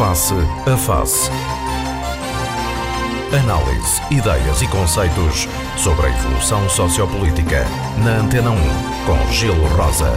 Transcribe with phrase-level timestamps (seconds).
[0.00, 1.30] Face a Face.
[3.38, 7.66] Análise, ideias e conceitos sobre a evolução sociopolítica.
[8.02, 8.56] Na Antena 1,
[9.04, 10.14] com Gelo Rosa.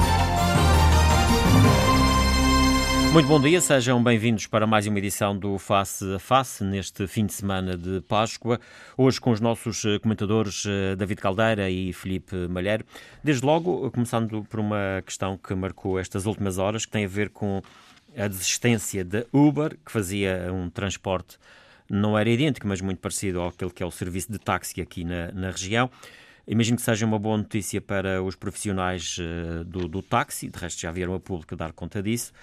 [3.11, 7.25] Muito bom dia, sejam bem-vindos para mais uma edição do Face a Face, neste fim
[7.25, 8.61] de semana de Páscoa.
[8.97, 12.85] Hoje com os nossos eh, comentadores eh, David Caldeira e Felipe Malheiro.
[13.21, 17.29] Desde logo, começando por uma questão que marcou estas últimas horas, que tem a ver
[17.29, 17.61] com
[18.17, 21.37] a desistência da Uber, que fazia um transporte,
[21.89, 25.31] não era idêntico, mas muito parecido àquele que é o serviço de táxi aqui na,
[25.31, 25.89] na região.
[26.47, 30.81] Imagino que seja uma boa notícia para os profissionais uh, do, do, táxi, de resto
[30.81, 32.33] já vieram a público dar conta disso.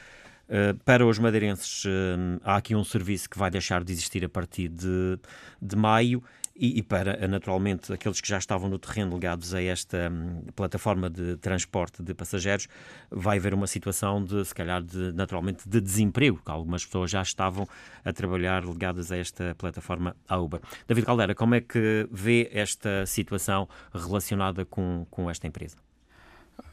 [0.49, 4.29] Uh, para os madeirenses, uh, há aqui um serviço que vai deixar de existir a
[4.29, 5.19] partir de,
[5.61, 6.23] de maio
[6.61, 11.09] e, e, para, naturalmente, aqueles que já estavam no terreno ligados a esta um, plataforma
[11.09, 12.69] de transporte de passageiros,
[13.11, 17.23] vai haver uma situação de, se calhar, de, naturalmente, de desemprego, que algumas pessoas já
[17.23, 17.67] estavam
[18.05, 20.61] a trabalhar ligadas a esta plataforma a Uber.
[20.87, 25.79] David Caldera, como é que vê esta situação relacionada com, com esta empresa?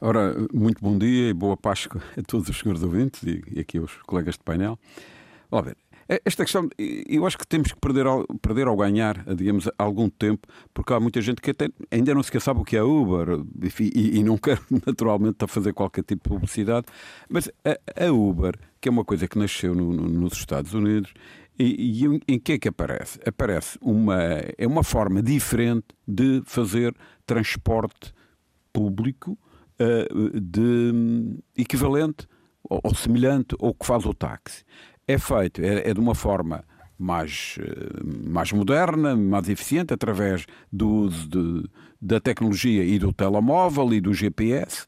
[0.02, 3.78] Ora, muito bom dia e boa Páscoa a todos os senhores ouvintes e, e aqui
[3.78, 4.78] aos colegas de painel.
[5.50, 5.78] Olha,
[6.08, 8.06] esta questão, eu acho que temos que perder
[8.42, 12.42] perder ao ganhar, digamos, algum tempo, porque há muita gente que até ainda não sequer
[12.42, 13.42] sabe o que é Uber
[13.94, 16.86] e, e não quer naturalmente a fazer qualquer tipo de publicidade,
[17.30, 21.14] mas a, a Uber, que é uma coisa que nasceu no, no, nos Estados Unidos,
[21.60, 23.20] e, e, em que é que aparece?
[23.26, 24.22] Aparece uma,
[24.58, 28.14] é uma forma diferente de fazer transporte
[28.72, 29.38] público
[29.80, 32.28] uh, de equivalente
[32.64, 34.64] ou, ou semelhante ao que faz o táxi
[35.08, 36.64] é feito, é, é de uma forma
[36.98, 41.70] mais, eh, mais moderna, mais eficiente, através do uso de,
[42.02, 44.86] da tecnologia e do telemóvel e do GPS,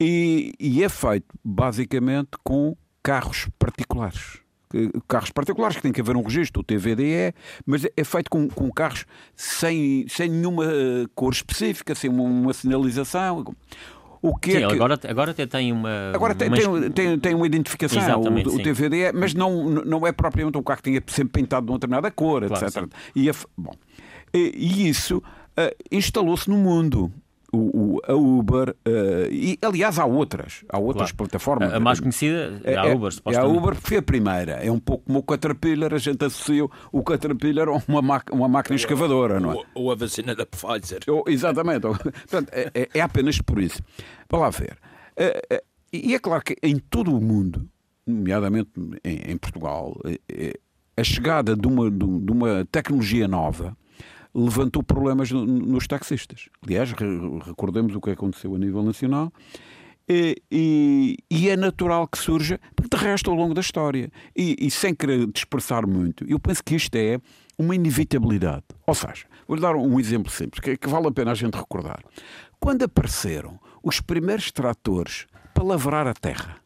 [0.00, 4.40] e, e é feito basicamente com carros particulares
[5.06, 7.34] carros particulares que tem que haver um registro, o TVDE,
[7.64, 10.64] mas é feito com, com carros sem, sem nenhuma
[11.14, 13.54] cor específica, sem uma, uma sinalização.
[14.20, 14.74] O que sim, é que...
[14.74, 16.12] agora, agora até tem uma.
[16.12, 16.90] Agora tem, uma...
[16.90, 20.84] tem, tem, uma identificação, o, o TVD, mas não, não é propriamente um carro que
[20.84, 22.84] tenha sempre pintado de uma determinada cor, claro, etc.
[23.14, 23.72] E, a, bom,
[24.34, 27.12] e, e isso uh, instalou-se no mundo
[27.52, 31.16] o, o, a Uber, uh, e aliás há outras, há outras claro.
[31.30, 31.72] plataformas.
[31.72, 34.70] A, a, mais conhecida é a é, Uber, É a Uber foi a primeira, é
[34.70, 39.40] um pouco como o Caterpillar, a gente associou o Caterpillar a uma, uma máquina escavadora,
[39.40, 39.64] não é?
[39.74, 41.00] Ou a vacina da Pfizer.
[41.08, 43.82] Ou, exatamente, Portanto, é, é, é, apenas por isso.
[44.28, 44.76] Para lá ver.
[45.18, 47.66] Uh, uh, e é claro que em todo o mundo,
[48.06, 48.70] nomeadamente
[49.02, 49.96] em, em Portugal,
[50.96, 53.74] a chegada de uma, de uma tecnologia nova
[54.34, 56.48] levantou problemas nos taxistas.
[56.62, 56.92] Aliás,
[57.44, 59.32] recordemos o que aconteceu a nível nacional.
[60.08, 64.56] E, e, e, é natural que surja, porque de resto, ao longo da história, e,
[64.58, 67.20] e, sem querer dispersar muito, eu penso que isto é
[67.58, 68.64] uma inevitabilidade.
[68.86, 72.02] Ou seja, vou-lhe dar um exemplo simples, que, que, vale a pena a gente recordar.
[72.58, 76.56] Quando apareceram os primeiros tratores para lavrar a terra,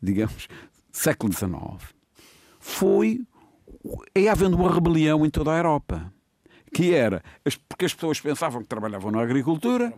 [0.00, 0.48] digamos,
[0.90, 1.94] século XIX,
[2.58, 3.20] foi
[4.14, 6.12] é havendo uma rebelião em toda a Europa
[6.72, 7.22] que era
[7.68, 9.92] porque as pessoas pensavam que trabalhavam na agricultura,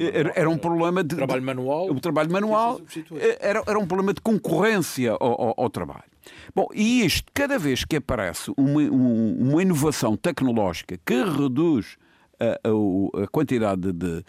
[0.00, 2.80] era, era um problema de trabalho manual, o trabalho manual
[3.16, 6.04] eh, era, era um problema de concorrência ao, ao, ao trabalho.
[6.54, 11.96] Bom, e isto, cada vez que aparece uma, uma inovação tecnológica que reduz
[12.38, 14.24] a, a, a quantidade de,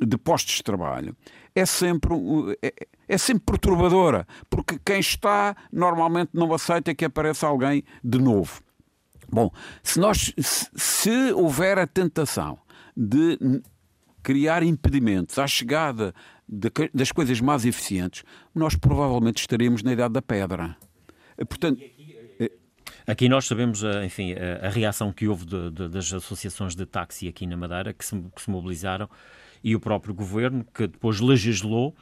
[0.00, 1.16] de postos de trabalho,
[1.54, 2.14] é sempre,
[2.62, 2.72] é,
[3.08, 8.62] é sempre perturbadora, porque quem está normalmente não aceita que apareça alguém de novo.
[9.32, 9.50] Bom,
[9.82, 12.58] se, nós, se houver a tentação
[12.96, 13.38] de
[14.22, 16.14] criar impedimentos à chegada
[16.48, 18.24] de, das coisas mais eficientes,
[18.54, 20.76] nós provavelmente estaremos na idade da pedra.
[21.48, 22.50] Portanto, eh,
[23.06, 26.84] Aqui nós sabemos, eh, enfim, a, a reação que houve de, de, das associações de
[26.84, 29.08] táxi aqui na Madeira, que se, que se mobilizaram,
[29.62, 31.94] e o próprio governo, que depois legislou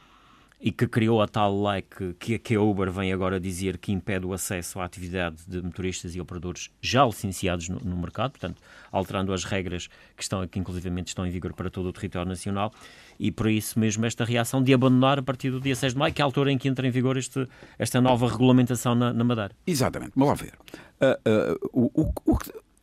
[0.61, 1.81] e que criou a tal lei
[2.19, 6.15] que, que a Uber vem agora dizer que impede o acesso à atividade de motoristas
[6.15, 8.61] e operadores já licenciados no, no, mercado, portanto,
[8.91, 9.87] alterando as regras
[10.17, 12.73] que estão aqui, inclusivamente, estão em vigor para todo o território nacional,
[13.17, 16.13] e por isso mesmo esta reação de abandonar a partir do dia 6 de maio,
[16.13, 17.47] que é a altura em que entra em vigor este,
[17.77, 19.51] esta nova regulamentação na, na Madeira.
[19.65, 20.53] Exatamente, vamos lá ver.
[20.99, 22.37] Uh, uh, o, o, o,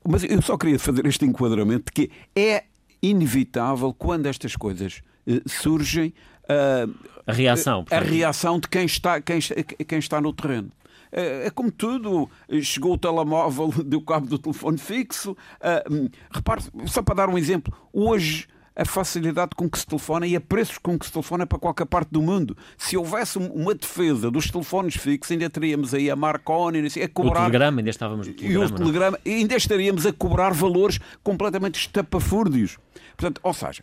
[0.08, 2.64] mas eu só queria fazer este enquadramento que é
[3.02, 6.14] inevitável quando estas coisas uh, surgem
[6.48, 6.94] uh,
[7.26, 7.84] a reação.
[7.90, 10.70] A reação de quem está, quem, quem está no terreno.
[11.10, 12.31] É, é como tudo.
[12.62, 15.32] Chegou o telemóvel, deu cabo do telefone fixo.
[15.32, 18.46] Uh, repare, só para dar um exemplo, hoje
[18.76, 21.87] a facilidade com que se telefona e a preços com que se telefona para qualquer
[21.87, 22.54] parte do mundo.
[22.76, 27.31] Se houvesse uma defesa dos telefones fixos, ainda teríamos aí a Marconi a cobrar.
[27.31, 28.64] O telegrama, ainda estávamos no telegrama.
[28.64, 32.76] E o telegrama, e ainda estaríamos a cobrar valores completamente estapafúrdios.
[33.16, 33.82] Portanto, ou seja,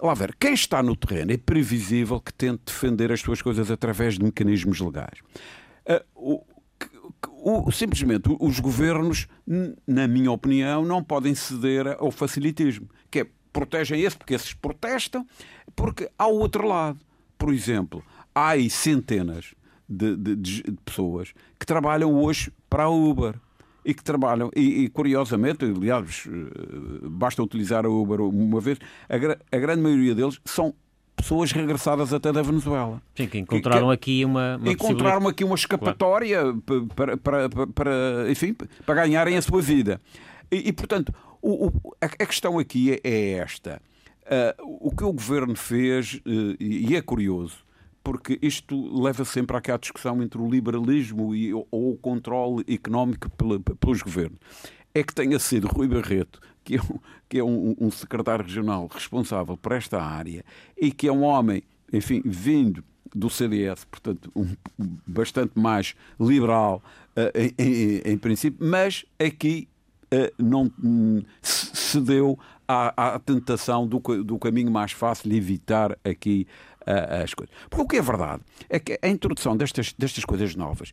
[0.00, 4.18] lá ver, quem está no terreno é previsível que tente defender as suas coisas através
[4.18, 5.18] de mecanismos legais.
[6.14, 6.44] Uh,
[7.34, 9.26] o, o, simplesmente os governos,
[9.86, 15.26] na minha opinião, não podem ceder ao facilitismo, que é protegem esse porque esses protestam,
[15.74, 17.00] porque há o outro lado.
[17.36, 18.04] Por exemplo,
[18.34, 19.54] há aí centenas
[19.88, 23.34] de, de, de pessoas que trabalham hoje para a Uber
[23.88, 28.76] e que trabalham, e, e, curiosamente, aliás, eh, basta utilizar a Uber uma vez,
[29.08, 30.74] a, a, grande maioria deles são
[31.16, 33.00] pessoas regressadas até da Venezuela.
[33.16, 36.86] Sim, que encontraram que, aqui uma, uma Encontraram aqui uma escapatória claro.
[36.94, 38.54] para, para, para, para, enfim,
[38.84, 39.98] para ganharem a sua vida.
[40.52, 43.80] E, e portanto, o, o, a, a, questão aqui é, é esta.
[44.26, 47.56] Uh, o que o governo fez, uh, e é curioso,
[48.08, 53.28] porque isto leva sempre àquela discussão entre o liberalismo e, ou, o controle económico
[53.78, 54.38] pelos governos,
[54.94, 58.88] é que tenha sido Rui Barreto, que é, um, que é um, um secretário regional
[58.90, 60.42] responsável por esta área
[60.74, 61.62] e que é um homem,
[61.92, 62.82] enfim, vindo
[63.14, 64.56] do CDS, portanto, um,
[65.06, 66.82] bastante mais liberal
[67.14, 69.68] uh, em, em, em, princípio, mas aqui
[70.04, 70.72] uh, não
[71.42, 76.46] cedeu à, à tentação do, do, caminho mais fácil de evitar aqui
[76.88, 77.54] uh, as coisas.
[77.68, 80.92] Porque o que é verdade é que a introdução destas, destas coisas novas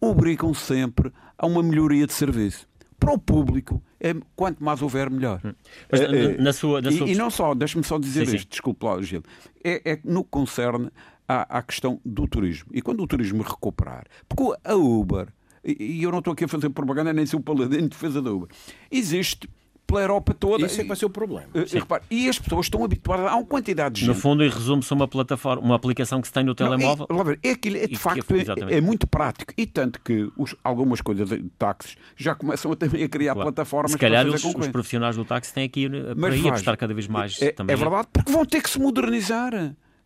[0.00, 2.66] obrigam sempre a uma melhoria de serviço.
[2.98, 5.40] Para o público, é, quanto mais houver, melhor.
[5.44, 5.52] Hum.
[5.90, 6.00] Mas,
[6.38, 7.08] na sua, na sua...
[7.08, 8.50] E, e, não só, deixe-me só dizer sim, isto, sim.
[8.50, 9.22] desculpe lá, Gil,
[9.64, 10.88] é, é no que concerne
[11.26, 12.70] à, à questão do turismo.
[12.72, 15.28] E quando o turismo recuperar, porque a Uber
[15.64, 18.32] e eu não estou aqui a fazer propaganda nem ser o paladino de defesa da
[18.32, 18.48] Uber.
[18.90, 19.48] Existe
[19.86, 20.66] pela Europa toda.
[20.66, 21.46] Isso é que vai ser o problema.
[21.54, 24.08] E, repare, e as pessoas estão habituadas a uma quantidade de gente.
[24.08, 27.06] No fundo, em resumo-se uma plataforma, uma aplicação que se tem no telemóvel.
[27.10, 29.52] Não, é, é, aquilo, é de facto é, é, muito prático.
[29.56, 33.52] E tanto que os, algumas coisas de táxis já começam a, também a criar claro.
[33.52, 33.92] plataformas.
[33.92, 37.06] Se calhar os, os, profissionais do táxi têm aqui Mas aí a prestar cada vez
[37.06, 37.74] mais é, também.
[37.74, 39.52] É verdade, porque vão ter que se modernizar.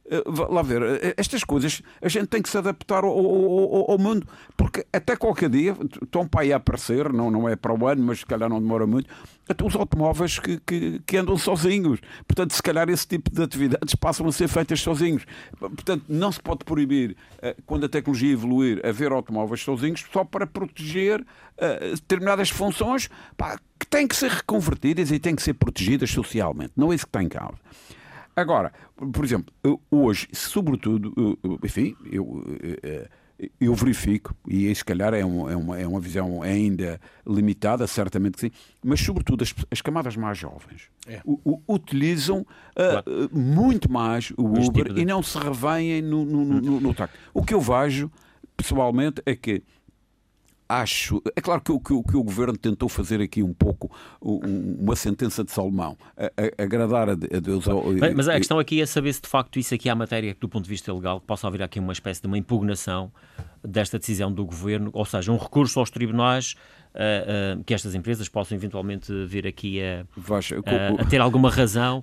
[0.09, 3.99] Eh, lá ver, eh, estas coisas a gente tem que se adaptar ao, ao, ao,
[3.99, 4.27] mundo,
[4.57, 8.05] porque até qualquer dia estão para aí a aparecer, não, não é para o ano,
[8.05, 9.13] mas se calhar não demora muito,
[9.65, 12.01] os automóveis que, que, que, andam sozinhos.
[12.27, 15.25] Portanto, se calhar esse tipo de atividades passam a ser feitas sozinhos.
[15.59, 20.47] Portanto, não se pode proibir, eh, quando a tecnologia evoluir, haver automóveis sozinhos só para
[20.47, 21.25] proteger
[21.95, 26.75] determinadas funções pá, que têm que ser reconvertidas e têm que ser protegidas socialmente.
[26.77, 27.57] Não é isso que está em causa.
[28.37, 29.53] Agora, por exemplo,
[29.91, 33.09] hoje, sobretudo, enfim, eu, eh,
[33.59, 38.35] eu verifico, e se calhar é, um, é, uma, é uma visão ainda limitada, certamente
[38.35, 38.51] que sim,
[38.85, 41.21] mas sobretudo as, as camadas mais jovens é.
[41.67, 43.31] utilizam uh, claro.
[43.33, 45.01] muito mais o Uber tipo de...
[45.01, 47.15] e não se revêem no, no, no, no, no táxi.
[47.33, 48.11] O que eu vejo,
[48.55, 49.63] pessoalmente, é que
[50.69, 51.23] acho.
[51.35, 53.91] É claro que, que, que, o governo tentou fazer aqui um pouco
[54.21, 57.67] uma sentença de Salomão, a, a, agradar a, Deus.
[58.01, 60.37] Bem, mas a questão aqui é saber se de facto isso aqui é a matéria
[60.39, 63.13] do ponto de vista legal, possa haver aqui uma espécie de uma impugnação
[63.65, 66.55] desta decisão do governo, ou seja, um recurso aos tribunais.
[66.97, 72.03] Uh, uh, que estas empresas possam eventualmente vir aqui a, a, a ter alguma razão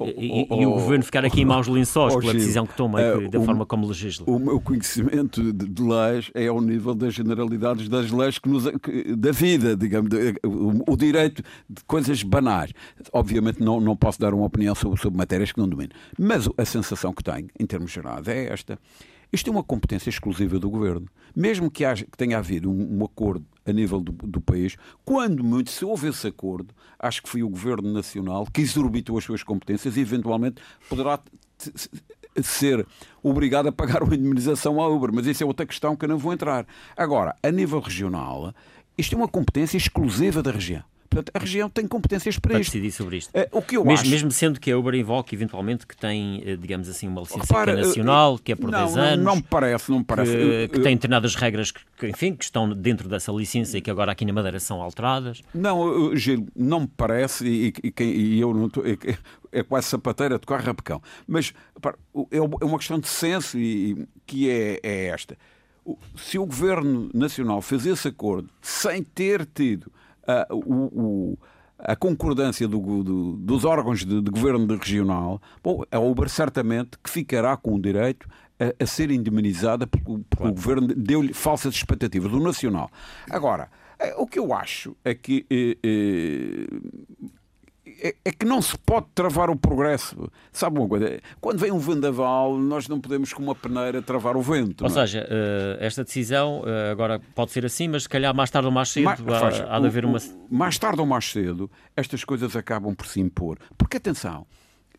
[0.00, 3.40] e, e, o governo ficar aqui em maus lençóis pela decisão que toma e da
[3.40, 4.26] forma como legisla.
[4.28, 8.64] O meu conhecimento de, de, leis é ao nível das generalidades das leis que nos,
[8.82, 12.72] que, da vida, digamos, de, o, o, direito de coisas banais.
[13.12, 16.64] Obviamente não, não posso dar uma opinião sobre, sobre matérias que não domino, mas a
[16.64, 18.78] sensação que tenho, em termos gerais, é esta.
[19.34, 21.08] Isto é uma competência exclusiva do governo.
[21.34, 25.42] Mesmo que, haja, que tenha havido um, um acordo a nível do, do, país, quando
[25.42, 29.42] muito se houve esse acordo, acho que foi o governo nacional que exorbitou as suas
[29.42, 31.18] competências e eventualmente poderá
[32.44, 32.86] ser
[33.24, 36.18] obrigado a pagar uma indemnização à Uber, mas isso é outra questão que eu não
[36.18, 36.64] vou entrar.
[36.96, 38.54] Agora, a nível regional,
[38.96, 40.84] isto é uma competência exclusiva da região.
[41.14, 42.72] Portanto, a região tem competências para, para isto.
[42.72, 43.30] decidir sobre isto.
[43.30, 44.10] Uh, o que eu mesmo, acho...
[44.10, 47.76] mesmo sendo que a Uber invoque, eventualmente, que tem, eh, digamos assim, uma licença Repara,
[47.76, 49.16] nacional, que é por não, 10 anos.
[49.18, 50.32] Não, não me parece, não me parece.
[50.32, 54.10] Que, que tem determinadas regras que, enfim, que estão dentro dessa licença e que agora
[54.10, 55.40] aqui na Madeira são alteradas.
[55.54, 58.84] Não, Gil, não me parece, e, e, e eu não estou.
[58.84, 58.96] É,
[59.52, 61.00] é quase sapateira de carro rapacão.
[61.26, 61.96] Mas repara,
[62.30, 65.38] é, é uma questão de senso e, que é, é esta.
[66.16, 69.92] Se o Governo Nacional fez esse acordo sem ter tido
[70.28, 71.38] uh, o, o
[71.78, 76.98] a concordância do, do, dos órgãos de, de, governo de regional, bom, a Uber certamente
[77.02, 78.28] que ficará com o direito
[78.58, 80.52] a, a ser indemnizada porque, porque claro.
[80.52, 82.90] o governo deu-lhe falsas expectativas do nacional.
[83.30, 86.66] Agora, eh, o que eu acho é que eh, eh,
[88.00, 90.30] é, é, que não se pode travar o progresso.
[90.52, 91.20] Sabe uma coisa?
[91.40, 94.82] Quando vem um vendaval, nós não podemos, com uma peneira, travar o vento.
[94.82, 94.90] Ou?
[94.90, 94.92] É?
[94.92, 98.72] seja, uh, esta decisão uh, agora pode ser assim, mas se calhar mais tarde ou
[98.72, 100.18] mais cedo mais, há, faz, há de haver uma.
[100.50, 103.58] mais tarde ou mais cedo, estas coisas acabam por se impor.
[103.76, 104.46] Porque, atenção,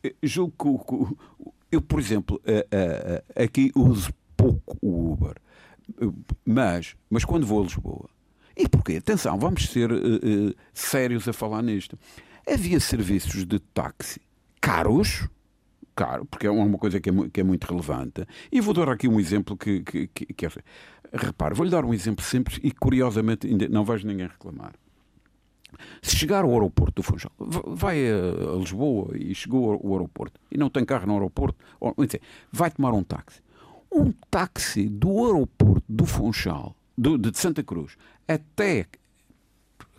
[0.03, 1.55] eh, julgo que.
[1.71, 5.35] Eu, por exemplo, uh, aqui uso pouco o Uber,
[6.45, 8.09] mas, mas quando vou a Lisboa.
[8.55, 8.97] E porquê?
[8.97, 9.89] Atenção, vamos ser
[10.73, 11.97] sérios a falar nisto
[12.47, 14.21] havia serviços de táxi
[14.61, 15.27] caros,
[15.95, 18.25] caro, porque é uma coisa que é, que é muito relevante.
[18.51, 20.49] E vou dar aqui um exemplo que, que, que, que é.
[21.13, 24.73] Repare, vou-lhe dar um exemplo simples e curiosamente ainda não vejo ninguém reclamar.
[26.01, 30.69] Se chegar ao aeroporto do Funchal, vai a Lisboa e chegou ao aeroporto e não
[30.69, 31.57] tem carro no aeroporto,
[32.51, 33.41] vai tomar um táxi.
[33.91, 37.97] Um táxi do aeroporto do Funchal, do, de Santa Cruz,
[38.27, 38.87] até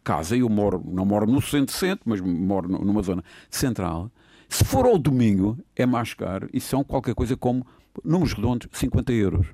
[0.06, 4.08] casa, eu moro, não moro no centro-centro, mas moro numa zona central.
[4.48, 7.66] Se for ao domingo, é mais caro e são qualquer coisa como,
[8.04, 9.48] números redondos, 50 euros.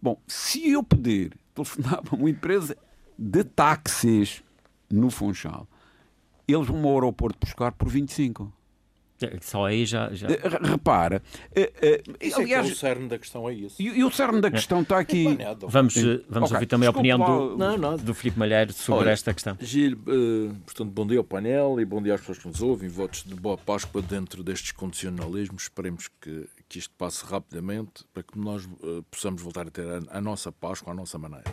[0.00, 2.74] Bom, se eu pedir telefonar para uma empresa
[3.18, 4.42] de táxis
[4.90, 5.68] no Funchal,
[6.48, 8.50] eles vão ao aeroporto buscar por 25.
[9.40, 10.12] Só aí já.
[10.12, 10.28] já...
[10.28, 11.22] Eh, repara.
[11.50, 13.80] Uh, uh, aliás, é, é o cerne da questão é isso.
[13.80, 15.24] E, e o cerne da questão está aqui.
[15.68, 15.94] Vamos,
[16.28, 16.56] vamos okay.
[16.56, 17.96] ouvir também Desculpa, a opinião do, não, não.
[17.96, 19.56] do Filipe Malheiro sobre Olha, esta questão.
[19.60, 19.96] Gil,
[20.64, 22.88] portanto, bom dia ao painel e bom dia às pessoas que nos ouvem.
[22.88, 25.64] Votos de boa Páscoa dentro destes condicionalismos.
[25.64, 28.68] Esperemos que, que isto passe rapidamente para que nós
[29.10, 31.44] possamos voltar a ter a, a, nossa Páscoa à nossa maneira.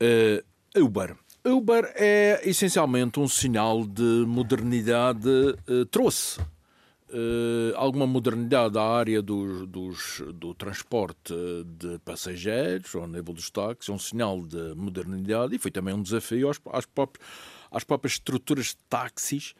[0.00, 1.16] Uh, Uber.
[1.44, 9.66] Uber é essencialmente um sinal de modernidade, uh, trouxe uh, alguma modernidade à área do,
[9.66, 11.32] do transporte
[11.64, 16.02] de passageiros, ao nível dos táxis, é um sinal de modernidade e foi também um
[16.02, 17.26] desafio às, às, próprias,
[17.70, 19.54] às próprias estruturas de táxis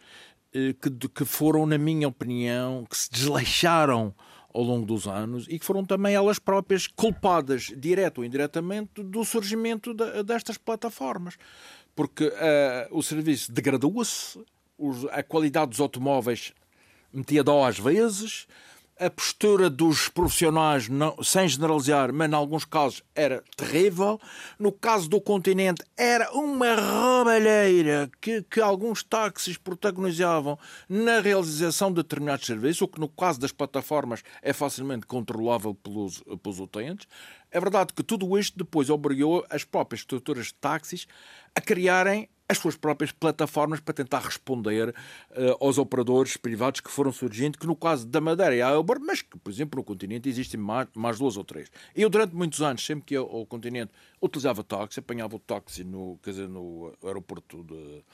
[0.55, 4.15] uh, que, que foram, na minha opinião, que se desleixaram
[4.59, 9.25] ao longo dos anos e que foram também elas próprias culpadas, direto ou indiretamente, do
[9.25, 11.37] surgimento de, destas plataformas.
[11.95, 12.33] Porque uh,
[12.91, 14.41] o serviço degradou-se,
[15.13, 16.53] a qualidade dos automóveis
[17.13, 18.49] metia dó às vezes,
[18.99, 24.21] a postura dos profissionais, não, sem generalizar, mas em alguns casos era terrível.
[24.59, 31.97] No caso do continente, era uma roubalheira que, que alguns táxis protagonizavam na realização de
[31.97, 37.07] determinados serviços, o que no caso das plataformas é facilmente controlável pelos, pelos utentes.
[37.51, 41.07] É verdade que tudo isto depois obrigou as próprias estruturas de táxis
[41.55, 47.13] a criarem as suas próprias plataformas para tentar responder uh, aos operadores privados que foram
[47.13, 50.29] surgindo, que no caso da Madeira e a Uber, mas que, por exemplo, no continente
[50.29, 51.71] existem mais, mais duas ou três.
[51.95, 56.19] Eu, durante muitos anos, sempre que ia ao continente, utilizava táxi, apanhava o táxi no,
[56.23, 58.05] quer dizer, no aeroporto de,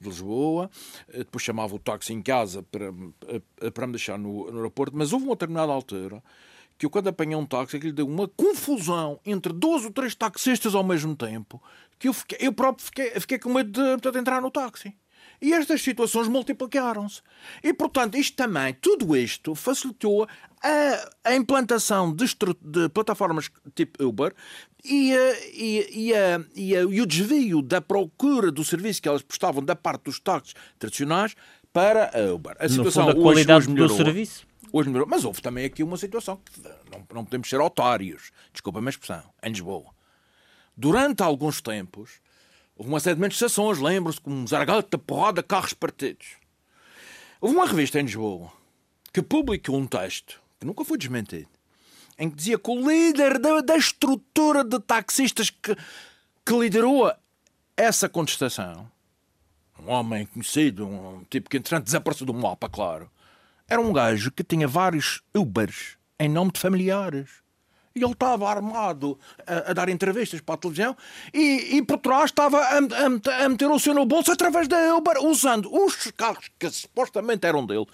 [0.00, 0.70] de Lisboa,
[1.08, 4.96] eh, depois chamava o táxi em casa para, para, para me deixar no, no aeroporto,
[4.96, 6.22] mas houve uma determinada altura
[6.82, 10.74] que eu, quando apanhei um táxi, aquilo deu uma confusão entre dois ou três taxistas
[10.74, 11.62] ao mesmo tempo,
[11.96, 14.92] que eu, fiquei, eu próprio fiquei, fiquei com medo de, de entrar no táxi.
[15.40, 17.22] E estas situações multiplicaram-se.
[17.62, 20.26] E, portanto, isto também, tudo isto facilitou
[20.60, 22.24] a, a implantação de,
[22.60, 24.34] de, plataformas tipo Uber
[24.84, 25.12] e,
[25.52, 26.12] e, e,
[26.56, 30.54] e, e, o desvio da procura do serviço que elas prestavam da parte dos táxis
[30.80, 31.36] tradicionais
[31.72, 32.56] para a Uber.
[32.58, 35.08] A situação no fundo, a qualidade hoje, hoje do serviço hoje melhorou.
[35.08, 36.60] Mas houve também aqui uma situação que
[36.90, 38.32] não, não podemos ser otários.
[38.52, 39.22] Desculpa a expressão.
[39.42, 39.90] Em Lisboa.
[40.76, 42.20] Durante alguns tempos,
[42.76, 46.36] houve uma série de manifestações, lembro-se, com um zargata, porrada, carros partidos.
[47.40, 48.50] Houve uma revista em Lisboa
[49.12, 51.48] que publicou um texto, que nunca foi desmentido,
[52.18, 55.76] em que dizia que o líder da, da estrutura de taxistas que,
[56.46, 57.12] que liderou
[57.76, 58.90] essa contestação,
[59.78, 63.10] um homem conhecido, um tipo que entretanto desapareceu do mapa, claro,
[63.72, 67.40] era um gajo que tinha vários Ubers em nome de familiares.
[67.94, 70.96] E ele estava armado a, a, dar entrevistas para a televisão
[71.32, 74.94] e, e por trás estava a, a, a, meter o seu no bolso através da
[74.94, 77.86] Uber, usando os carros que supostamente eram dele,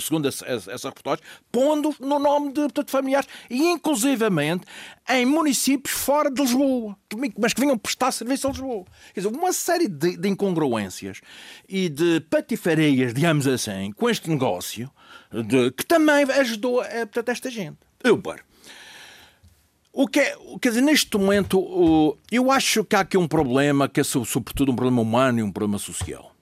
[0.00, 4.66] segundo essa, essa reportagem, pondo no nome de, de familiares e inclusivamente
[5.08, 6.96] em municípios fora de Lisboa,
[7.38, 8.84] mas que vinham prestar serviço a Lisboa.
[9.14, 11.20] Quer dizer, uma série de, de incongruências
[11.68, 14.90] e de patifarias, digamos assim, com este negócio,
[15.32, 17.78] de, que também ajudou a, portanto, esta gente.
[18.04, 18.44] Uber.
[19.92, 24.00] O que é, quer dizer, neste momento, eu acho que há aqui um problema, que
[24.00, 26.34] é sobretudo um problema humano e um problema social,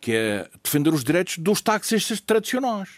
[0.00, 2.88] que é defender os direitos dos taxistas tradicionais.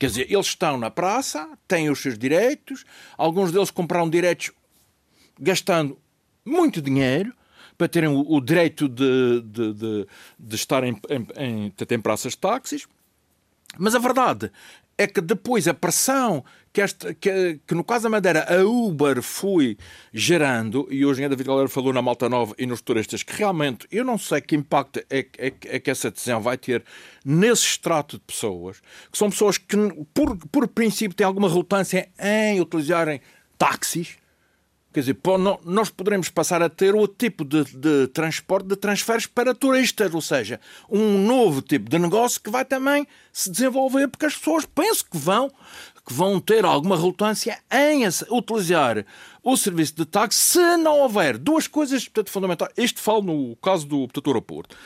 [0.00, 2.84] Quer dizer, eles estão na praça, têm os seus direitos,
[3.16, 4.50] alguns deles compraram direitos
[5.38, 5.98] gastando
[6.44, 7.32] muito dinheiro,
[7.76, 10.06] para terem o, direito de, de, de,
[10.38, 12.86] de estar em, em, em, em praças de táxis.
[13.78, 14.50] Mas a verdade
[14.96, 19.22] é que depois a pressão que, esta, que, que, no caso da Madeira a Uber
[19.22, 19.76] foi
[20.12, 23.86] gerando, e hoje ainda David Galera falou na Malta Nova e nos turistas, que realmente
[23.90, 26.84] eu não sei que impacto é, é, é que essa decisão vai ter
[27.24, 28.80] nesse extrato de pessoas,
[29.10, 29.76] que são pessoas que,
[30.12, 33.20] por, por princípio, têm alguma relutância em utilizarem
[33.56, 34.16] táxis,
[34.94, 35.18] Quer dizer,
[35.64, 40.20] nós poderemos passar a ter outro tipo de, de, transporte, de transferes para turistas, ou
[40.20, 45.06] seja, um novo tipo de negócio que vai também se desenvolver, porque as pessoas pensam
[45.10, 45.50] que vão
[46.06, 49.04] que vão ter alguma relutância em utilizar
[49.42, 52.70] o serviço de táxi se não houver duas coisas portanto, fundamentais.
[52.76, 54.76] Este falo no caso do portanto, aeroporto.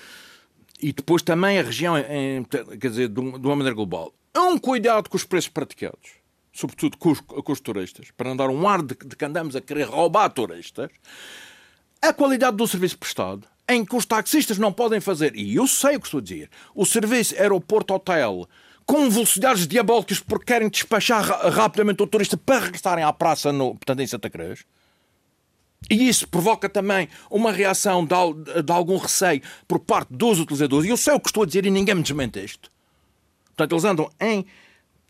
[0.81, 4.15] E depois também a região, em, quer dizer, de uma maneira global.
[4.35, 6.13] Um cuidado com os preços praticados,
[6.59, 9.55] sobretudo com os, com os turistas, para não dar um ar de, de que andamos
[9.55, 10.91] a querer roubar turistas.
[12.03, 15.95] A qualidade do serviço prestado, em que os taxistas não podem fazer, e eu sei
[15.95, 18.49] o que estou a dizer, o serviço aeroporto-hotel
[18.85, 24.01] com velocidades diabólicas porque querem despachar rapidamente o turista para regressarem à praça no, portanto,
[24.01, 24.65] em Santa Cruz.
[25.89, 30.89] E isso provoca também uma reação de, de, algum receio por parte dos utilizadores.
[30.89, 32.69] E eu sei o que estou a dizer e ninguém me desmente isto.
[33.49, 34.45] Portanto, eles andam em,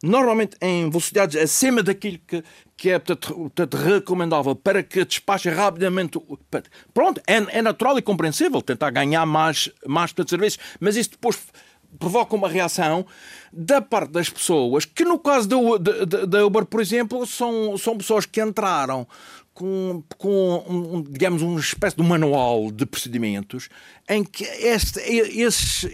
[0.02, 2.44] normalmente em velocidades acima daquilo que,
[2.76, 6.20] que é portanto, recomendável para que despachem rapidamente.
[6.94, 11.38] Pronto, é, é, natural e compreensível tentar ganhar mais, mais portanto, serviços, mas isso depois
[11.98, 13.06] provoca uma reação
[13.52, 18.42] da parte das pessoas, que no caso da Uber, por exemplo, são, são pessoas que
[18.42, 19.06] entraram
[19.58, 23.68] com, com um, digamos, uma espécie de manual de procedimentos
[24.08, 25.84] em que este, esses,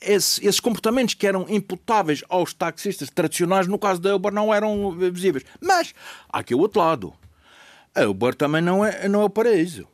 [0.00, 4.92] esses, esses, comportamentos que eram imputáveis aos taxistas tradicionais, no caso da Uber, não eram
[4.92, 5.44] visíveis.
[5.60, 5.92] Mas
[6.32, 7.12] há aqui o outro lado.
[7.96, 9.88] A Uber também não é, não é o paraíso.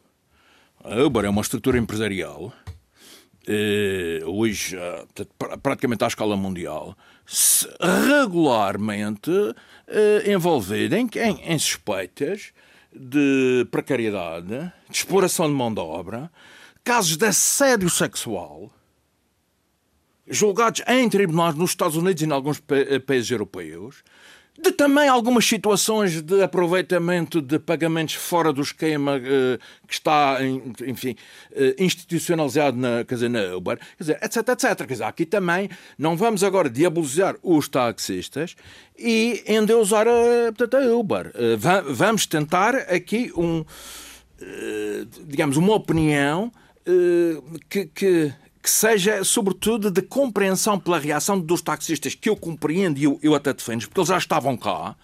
[0.85, 2.53] A Uber é uma estrutura empresarial
[3.49, 4.77] eh, hoje
[5.63, 6.95] praticamente à escala mundial,
[7.81, 9.31] regularmente
[9.89, 12.53] eh, envolvida em, em, em suspeitas
[12.95, 16.31] de precariedade, de exploração de mão de obra,
[16.83, 18.71] casos de assédio sexual,
[20.27, 24.03] julgados em tribunais nos Estados Unidos e em alguns países europeus,
[24.61, 30.39] de também algumas situações de aproveitamento de pagamentos fora do esquema uh, que está,
[30.87, 31.17] enfim,
[31.53, 34.77] uh, institucionalizado na, quer dizer, na Uber, quer dizer, etc, etc.
[34.79, 35.69] Quer dizer, aqui também
[35.99, 38.55] não vamos agora diabolizar os taxistas
[38.99, 41.29] e endeusar a, portanto, a Uber.
[41.29, 43.65] Uh, va vamos tentar aqui um,
[45.27, 46.51] digamos, uma opinião
[47.69, 53.05] que, que que seja, sobretudo, de compreensão pela reação dos taxistas, que eu compreendo e
[53.05, 54.95] eu, eu até defendo, porque eles já estavam cá,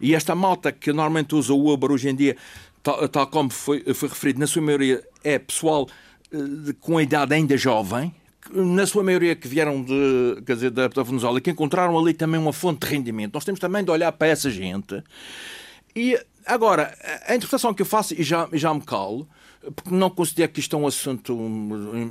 [0.00, 2.36] e esta malta que normalmente usa o Uber hoje em dia,
[2.82, 5.88] tal, tal como foi, foi referido, na sua maioria é pessoal
[6.32, 8.14] uh, com a idade ainda jovem,
[8.50, 12.40] na sua maioria que vieram de, quer dizer, da, da Venezuela, que encontraram ali também
[12.40, 13.34] uma fonte de rendimento.
[13.34, 15.02] Nós temos também de olhar para essa gente.
[15.94, 19.28] E agora, a interpretação que eu faço, e já, já me calo,
[19.76, 21.32] porque não considero que isto é um assunto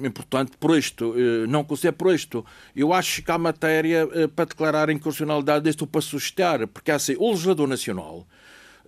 [0.03, 1.13] importante por isto.
[1.17, 2.45] Eh, não considero por isto.
[2.75, 7.15] Eu acho que há matéria eh, para declarar a inconstitucionalidade deste para suscitar, porque assim,
[7.19, 8.25] o legislador nacional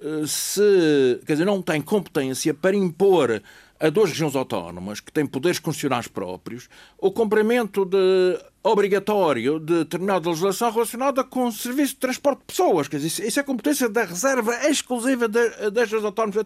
[0.01, 3.41] eh, se quer dizer, não tem competência para impor
[3.79, 10.29] a duas regiões autónomas que têm poderes constitucionais próprios o cumprimento de obrigatório de determinada
[10.29, 12.87] legislação relacionada com o serviço de transporte de pessoas.
[12.87, 16.45] Quer dizer, isso é competência da reserva exclusiva das regiões autónomas.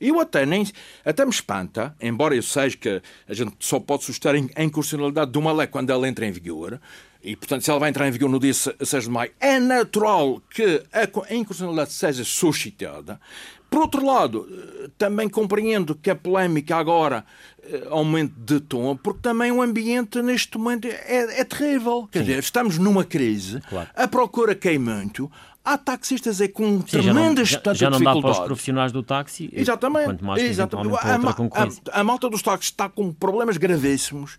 [0.00, 0.66] E eu até, nem,
[1.04, 5.30] até me espanta, embora eu seja que a gente só pode suscitar em, em constitucionalidade
[5.30, 6.80] de uma lei quando ela entra em vigor,
[7.22, 10.40] e, portanto, se ela vai entrar em vigor no dia 6 de maio, é natural
[10.48, 11.02] que a
[11.34, 13.20] inconstitucionalidade seja suscitada.
[13.70, 17.24] Por outro lado, eh, também compreendo que a polémica agora
[17.62, 22.08] eh, aumente de tom, porque também o ambiente neste momento é, é terrível.
[22.10, 22.24] Quer Sim.
[22.24, 23.88] dizer, estamos numa crise, claro.
[23.94, 25.30] a procura cai muito,
[25.62, 28.90] há taxistas é com Sim, tremendas já não, já, já não dá para os profissionais
[28.90, 30.96] do táxi, exatamente, quanto mais exatamente.
[30.96, 34.38] A, a, a, malta dos táxis está com problemas gravíssimos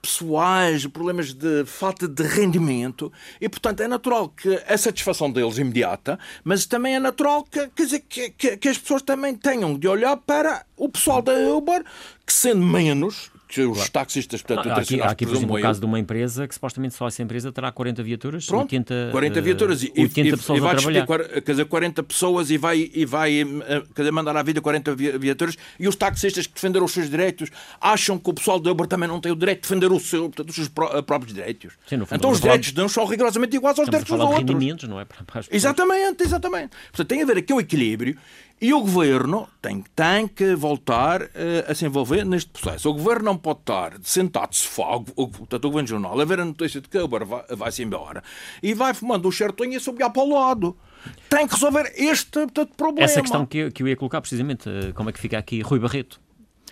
[0.00, 6.18] pessoais, problemas de falta de rendimento e, portanto, é natural que a satisfação deles imediata,
[6.44, 9.88] mas também é natural que, quer dizer, que, que, que as pessoas também tenham de
[9.88, 11.84] olhar para o pessoal da Uber,
[12.24, 13.90] que sendo menos, que os claro.
[13.90, 16.94] taxistas, portanto, há aqui, há aqui por exemplo, o caso de uma empresa que supostamente
[16.94, 20.60] só essa empresa terá 40 viaturas, Pronto, 80, 40 viaturas e, 80 e, pessoas e
[20.60, 21.06] vai a trabalhar.
[21.06, 24.94] quer dizer, 40 pessoas e vai, e vai eh, quer dizer, mandar à vida 40
[24.94, 28.86] viaturas e os taxistas que defenderam os seus direitos acham que o pessoal de Uber
[28.86, 31.72] também não tem o direito de defender o seu, portanto, os seus eh, próprios direitos.
[31.86, 34.82] Sim, fundo, então os direitos de uns são rigorosamente iguais aos direitos dos outros.
[34.88, 35.06] não é?
[35.08, 36.70] Para, para exatamente, exatamente.
[36.90, 38.18] Portanto, tem a ver aqui um equilíbrio
[38.60, 41.28] e o governo tem, tem que voltar uh,
[41.68, 42.90] a se envolver neste processo.
[42.90, 46.24] O governo não pode estar sentado de sofá, o, o, portanto, o governo jornal, a
[46.24, 48.22] ver a notícia de que Uber vai-se vai embora
[48.62, 50.76] e vai fumando o certinho e subir para o lado.
[51.28, 53.04] Tem que resolver este portanto, problema.
[53.04, 55.78] Essa questão que, que eu ia colocar, precisamente, uh, como é que fica aqui Rui
[55.78, 56.20] Barreto?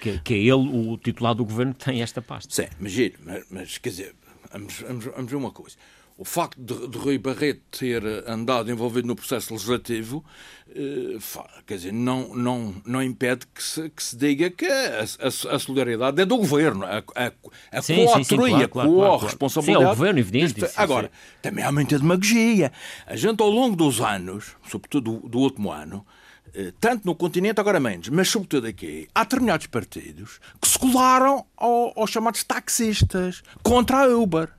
[0.00, 2.52] Que, que, é ele o titular do governo que tem esta pasta.
[2.52, 2.94] Sim, mas,
[3.24, 4.14] mas, mas quer dizer,
[4.52, 5.76] vamos, vamos, vamos ver uma coisa
[6.18, 10.24] o facto de, de Rui Barreto ter andado envolvido no processo legislativo,
[10.70, 11.18] eh,
[11.66, 15.58] quer dizer, não, não, não impede que se, que se diga que a, a, a
[15.58, 19.84] solidariedade é do governo, a, a, a coautoria, a co-responsabilidade.
[19.84, 20.64] Sim, é o governo, evidente.
[20.76, 21.10] Agora,
[21.42, 22.72] também há muita demagogia.
[23.06, 26.06] A gente, ao longo dos anos, sobretudo do, do último ano,
[26.54, 31.44] eh, tanto no continente, agora menos, mas sobretudo aqui, há determinados partidos que se colaram
[31.54, 34.55] ao, aos chamados taxistas contra a Uber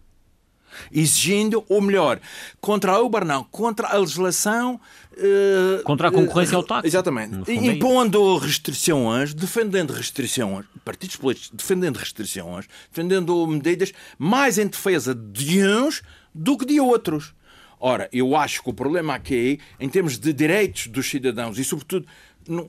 [0.92, 2.20] exigindo, ou melhor,
[2.62, 4.80] contra a Uber não, contra a legislação.
[5.14, 6.88] Uh, contra a concorrência uh, ao táxi.
[6.88, 7.52] Exatamente.
[7.52, 15.66] É Impondo restrições, defendendo restrições, partidos políticos defendendo restrições, defendendo medidas mais em defesa de
[15.66, 16.04] uns
[16.34, 17.34] do que de outros.
[17.80, 22.08] Ora, eu acho que o problema aqui, em termos de direitos dos cidadãos e, sobretudo,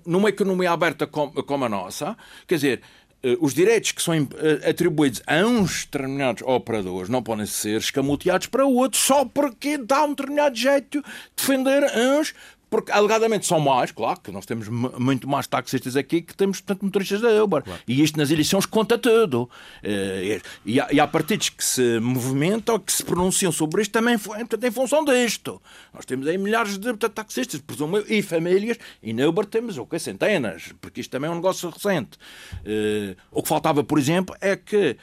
[0.04, 3.07] numa economia aberta como a nossa, quer dizer, eh,
[3.40, 8.64] os direitos que são eh, atribuídos a uns determinados operadores não podem ser escamoteados para
[8.64, 12.32] outros só porque dá um determinado jeito de defender uns
[12.70, 16.84] porque alegadamente são mais, claro, que nós temos muito mais taxistas aqui que temos tanto
[16.84, 17.62] motoristas da Uber.
[17.62, 17.80] Claro.
[17.86, 19.48] E isto nas eleições conta tudo.
[19.82, 24.14] Eh, e há, e há partidos que se movimentam, que se pronunciam sobre isto também
[24.16, 25.60] em função disto.
[25.94, 29.98] Nós temos aí milhares de taxistas, presumo e famílias, e na Uber temos o que?
[29.98, 32.18] Centenas, porque isto também é um negócio recente.
[32.64, 34.96] Eh, o que faltava, por exemplo, é que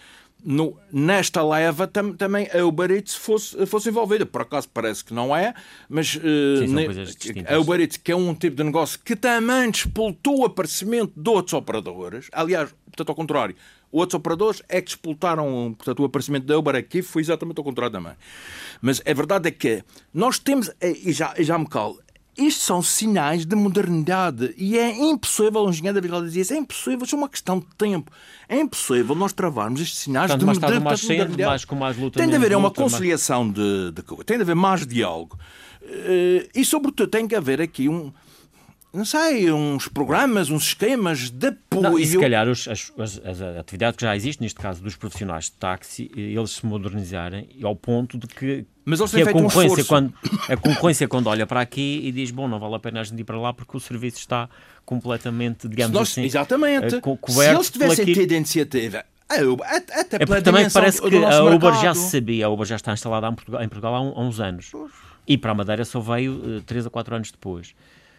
[0.46, 4.26] no, nesta leva tam, também a Uber Eats fosse, fosse envolvida.
[4.26, 5.56] Por acaso parece que não é,
[5.90, 10.42] mas uh, Sim, a Uber Eats, que é um tipo de negócio que também despoltou
[10.42, 13.56] o aparecimento de outros operadores, aliás, portanto, ao contrário,
[13.92, 17.92] outros operadores é que despoltaram portanto, o aparecimento da Uber aqui, foi exatamente ao contrário
[17.92, 18.14] também.
[18.82, 22.00] Mas a verdade é que nós temos, e já, e já me calo,
[22.38, 27.06] isto são sinais de modernidade e é impossível, o engenheiro da Vila dizia, é impossível,
[27.06, 28.12] isso é uma questão de tempo.
[28.48, 31.98] É impossível nós travarmos estes sinais Tanto de, mais tarde, mais cedo, mais com mais
[31.98, 32.20] luta.
[32.20, 33.56] Tem de haver uma conciliação mais...
[33.56, 35.38] de, de, Tem de haver mais diálogo.
[35.82, 38.12] Eh, e, sobretudo, tem que haver aqui um,
[38.96, 41.82] não sei, uns programas, uns esquemas de apoio.
[41.82, 44.96] Não, e se calhar os, as, as, as, atividades que já existem, neste caso dos
[44.96, 49.86] profissionais de táxi, eles se modernizarem ao ponto de que, Mas que a, concorrência, um
[49.86, 50.14] quando,
[50.50, 53.20] a concorrência quando olha para aqui e diz, bom, não vale a pena a gente
[53.20, 54.50] ir para lá porque o serviço está
[54.86, 56.96] completamente, digamos nós, assim, exatamente.
[56.96, 57.50] Eh, co coberto.
[57.50, 61.60] Se eles tivessem tido iniciativa a Uber, até é porque também parece que a Uber
[61.60, 61.82] mercado.
[61.82, 64.22] já se sabia, a Uber já está instalada em Portugal, em Portugal há, um, há,
[64.22, 64.72] uns anos.
[65.28, 67.74] E para a Madeira só veio uh, 3 a 4 anos depois.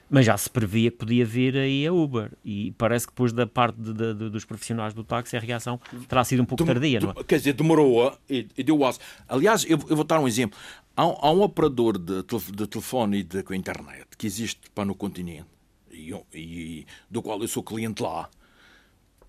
[0.08, 2.30] Mas já se previa que podia vir aí a Uber.
[2.44, 6.22] E parece que depois da parte de, de, dos profissionais do táxi a reação terá
[6.24, 7.24] sido um pouco Dem tardia, não é?
[7.24, 9.00] Quer dizer, demorou e, e deu aço.
[9.28, 10.58] Aliás, eu, eu, vou dar um exemplo.
[10.96, 15.46] Há, há um operador de, de telefone e de internet que existe para no continente
[15.90, 18.30] e, e, do qual eu sou cliente lá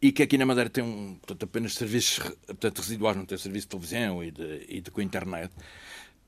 [0.01, 3.65] e que aqui na Madeira tem um, portanto, apenas serviços portanto, residuais, não tem serviço
[3.65, 5.51] de televisão e de, e de com internet.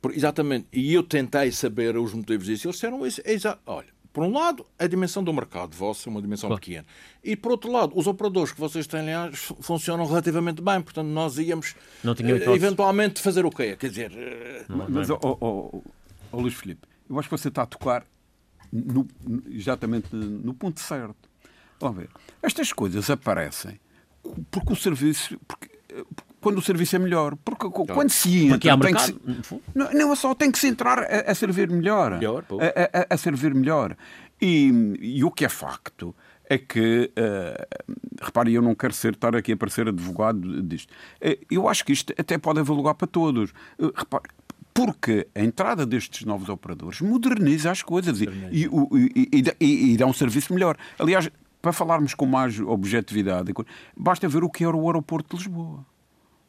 [0.01, 0.67] Por, exatamente.
[0.71, 2.67] E eu tentei saber os motivos disso.
[2.67, 3.21] Eles disseram isso.
[3.23, 3.35] É
[3.65, 6.59] olha, por um lado, a dimensão do mercado vosso é uma dimensão claro.
[6.59, 6.85] pequena.
[7.23, 10.81] E, por outro lado, os operadores que vocês têm lá funcionam relativamente bem.
[10.81, 13.77] Portanto, nós íamos uh, eventualmente fazer o quê?
[13.77, 14.11] Quer dizer...
[14.11, 14.77] Uh...
[14.77, 15.81] Não, mas, oh, oh,
[16.33, 18.05] oh, Luís Filipe, eu acho que você está a tocar
[18.73, 19.07] no,
[19.47, 21.29] exatamente no ponto certo.
[21.79, 22.09] Vamos ver.
[22.43, 23.79] Estas coisas aparecem
[24.51, 25.39] porque o serviço...
[25.47, 25.69] Porque,
[26.39, 27.35] quando o serviço é melhor.
[27.43, 28.77] Porque quando se entra.
[28.77, 32.11] Tem que se, não, não é só, tem que se entrar a, a servir melhor.
[32.11, 33.95] melhor a, a, a, servir melhor.
[34.41, 36.15] E, e, o que é facto
[36.49, 37.11] é que.
[37.17, 37.85] Uh,
[38.21, 40.91] repare, eu não quero ser, estar aqui a parecer advogado disto.
[41.21, 43.51] Uh, eu acho que isto até pode haver lugar para todos.
[43.77, 44.23] Uh, repare,
[44.73, 48.69] porque a entrada destes novos operadores moderniza as coisas e, e,
[49.59, 50.77] e, e, dá um serviço melhor.
[50.97, 51.29] Aliás,
[51.61, 53.51] para falarmos com mais objetividade,
[53.97, 55.85] basta ver o que era o aeroporto de Lisboa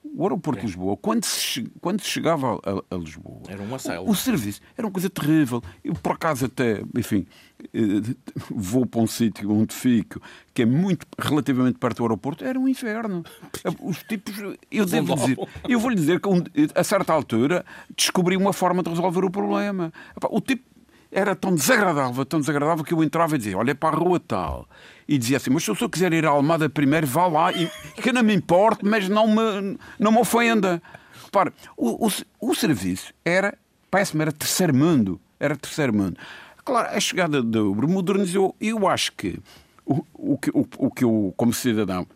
[0.02, 4.10] o aeroporto de Lisboa, quando se, quando se chegava a, a Lisboa, era uma o,
[4.10, 5.62] o, serviço era uma coisa terrível.
[5.84, 7.26] Eu, por acaso, até, enfim,
[7.72, 8.14] eh,
[8.50, 10.20] vou para um sítio onde fico,
[10.54, 13.22] que é muito relativamente perto do aeroporto, era um inferno.
[13.80, 14.34] Os tipos,
[14.70, 16.28] eu devo dizer, eu vou lhe dizer que
[16.74, 17.64] a certa altura
[17.96, 19.92] descobri uma forma de resolver o problema.
[20.30, 20.64] O tipo
[21.10, 24.68] era tão desagradável, tão desagradável que eu entrava e dizia: Olha para a rua tal.
[25.08, 27.68] E dizia assim: Mas se o senhor quiser ir à Almada primeiro, vá lá, e,
[28.00, 30.80] que não me importe, mas não me, não me ofenda.
[31.24, 33.56] Repara, o, o, o serviço era,
[33.90, 35.20] parece-me, era terceiro mundo.
[35.38, 36.16] Era terceiro mundo.
[36.64, 38.54] Claro, a chegada da Uber modernizou.
[38.60, 39.38] Eu acho que
[39.84, 42.06] o, o, o, o que eu, como cidadão,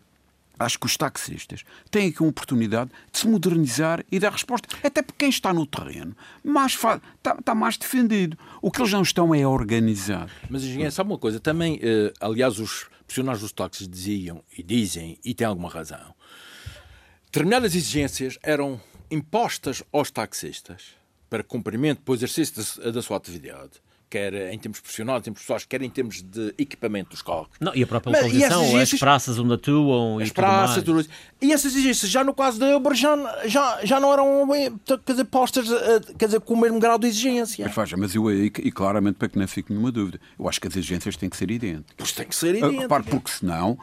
[0.58, 4.68] Acho que os taxistas têm aqui uma oportunidade de se modernizar e dar resposta.
[4.82, 7.00] Até porque quem está no terreno mais está,
[7.38, 8.38] está, mais defendido.
[8.62, 10.30] O que eles não estão é organizado.
[10.48, 11.40] Mas, engenheiro, sabe uma coisa?
[11.40, 16.14] Também, eh, aliás, os profissionais dos táxis diziam e dizem, e têm alguma razão,
[17.26, 20.96] determinadas exigências eram impostas aos taxistas
[21.28, 23.82] para cumprimento, para o exercício da, da sua atividade
[24.14, 27.48] quer em termos profissionais, em termos pessoais, quer em termos de equipamento dos carros.
[27.60, 31.08] Não, e a própria localização, as praças onde atuam as e praças, tudo mais.
[31.42, 34.48] E essas exigências, já no caso da Uber, já, já, já não eram
[35.04, 37.70] quer dizer, postas eh, quer dizer, com o mesmo grau de exigência.
[37.76, 40.68] Mas, mas eu aí, e claramente para que não fique nenhuma dúvida, eu acho que
[40.68, 41.94] as exigências têm que ser idênticas.
[41.96, 42.82] Pois tem que ser idênticas.
[42.82, 43.76] Repare, porque senão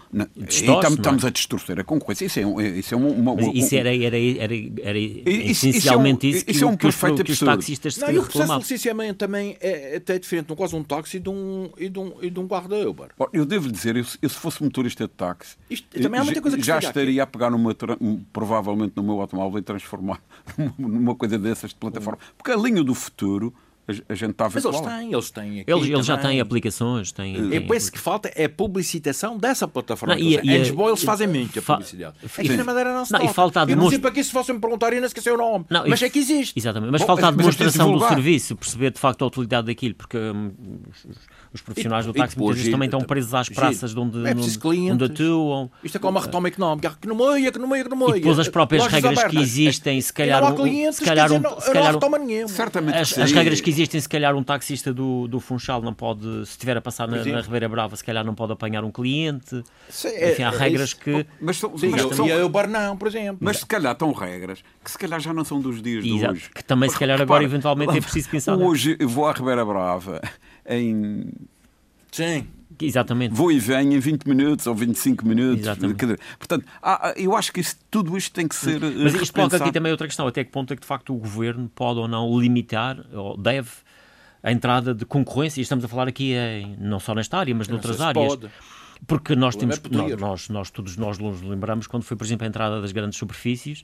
[0.47, 2.25] estamos, estamos, a distorcer a concorrência.
[2.25, 6.51] Isso é, isso é uma, uma, isso era, era, era, era isso, essencialmente isso, é
[6.51, 8.23] isso, que, é um que, os, que os taxistas não, se reclamavam.
[8.23, 10.49] o processo de licenciamento também é, é diferente.
[10.49, 13.09] No caso um táxi, e de um, e de um, e de um guarda-Uber.
[13.33, 16.57] Eu devo dizer, eu, eu, se fosse motorista de táxi, Isto, também há muita coisa
[16.57, 17.19] que já estaria aqui.
[17.21, 17.75] a pegar numa,
[18.31, 20.21] provavelmente no meu automóvel e transformar
[20.77, 22.19] numa coisa dessas de plataforma.
[22.37, 23.53] Porque a linha do futuro
[23.87, 26.39] a gente está a ver Mas eles têm, eles têm aqui Eles, eles já têm
[26.39, 27.11] aplicações.
[27.11, 30.15] Têm, é por isso que falta é a publicitação dessa plataforma.
[30.15, 32.15] Não, e, e, em Lisboa eles fazem muito a publicidade.
[32.23, 34.59] Aqui na Madeira não se não, e falta Eu não sei para que se fossem
[34.59, 35.65] perguntar e não esquecer o nome.
[35.69, 36.57] Não, mas e, é que existe.
[36.57, 36.91] Exatamente.
[36.91, 40.51] Mas Bom, falta a demonstração do serviço, perceber de facto a utilidade daquilo, porque hum,
[41.53, 45.05] os profissionais do táxi muitas vezes também estão presos às praças de onde, é onde
[45.05, 45.71] atuam.
[45.83, 48.17] Isto é como uma retoma económica, que no meio, que no meio, que no meio.
[48.17, 50.41] E depois as próprias regras que existem, se calhar.
[50.41, 52.97] Não há clientes, se calhar, um, se calhar, não Certamente.
[52.97, 56.77] As regras que existem, se calhar um taxista do, do Funchal não pode, se estiver
[56.77, 59.63] a passar na, na Ribeira Brava, se calhar não pode apanhar um cliente.
[59.89, 61.25] Sim, Enfim, há é, regras que.
[61.41, 63.39] Mas, são, sim, mas são, e o bar não, por exemplo.
[63.41, 66.49] Mas se calhar estão regras que se calhar já não são dos dias de hoje.
[66.53, 68.55] Que também, se calhar, agora eventualmente é preciso pensar.
[68.61, 70.21] Hoje eu vou à Ribeira Brava
[70.67, 71.31] em
[72.11, 72.47] Sim.
[72.85, 73.33] Exatamente.
[73.33, 75.61] Vou e venho em 20 minutos ou 25 minutos.
[75.61, 76.17] Exatamente.
[76.37, 78.79] Portanto, há, eu acho que isso, tudo isto tem que ser.
[78.79, 81.17] Mas isto coloca aqui também outra questão: até que ponto é que de facto o
[81.17, 83.69] governo pode ou não limitar, ou deve,
[84.43, 85.59] a entrada de concorrência?
[85.59, 88.27] E estamos a falar aqui em, não só nesta área, mas noutras áreas.
[88.27, 88.49] Pode.
[89.07, 92.45] Porque nós temos, é nós, nós, nós, todos nós nos lembramos quando foi, por exemplo,
[92.45, 93.83] a entrada das grandes superfícies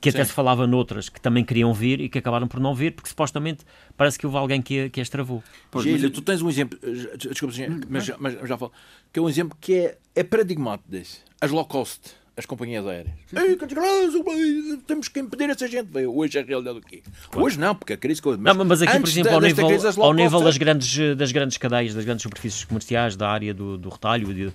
[0.00, 0.28] que até Sim.
[0.28, 3.64] se falava noutras que também queriam vir e que acabaram por não vir, porque supostamente
[3.96, 5.42] parece que houve alguém que, que as travou.
[5.80, 6.78] Gília, tu tens um exemplo,
[7.16, 7.54] desculpa,
[7.88, 8.72] mas, mas, já falo,
[9.12, 11.18] que é um exemplo que é, é paradigmático desse.
[11.40, 13.14] As low cost, as companhias aéreas.
[13.32, 13.58] Ei,
[14.86, 15.90] temos que impedir essa gente.
[16.06, 17.02] Hoje é a realidade do quê?
[17.30, 17.46] Claro.
[17.46, 18.22] Hoje não, porque a crise...
[18.38, 21.58] Mas, não, mas aqui, por exemplo, ao nível, crise, ao nível das, grandes, das grandes
[21.58, 24.52] cadeias, das grandes superfícies comerciais, da área do, do retalho, de, eh,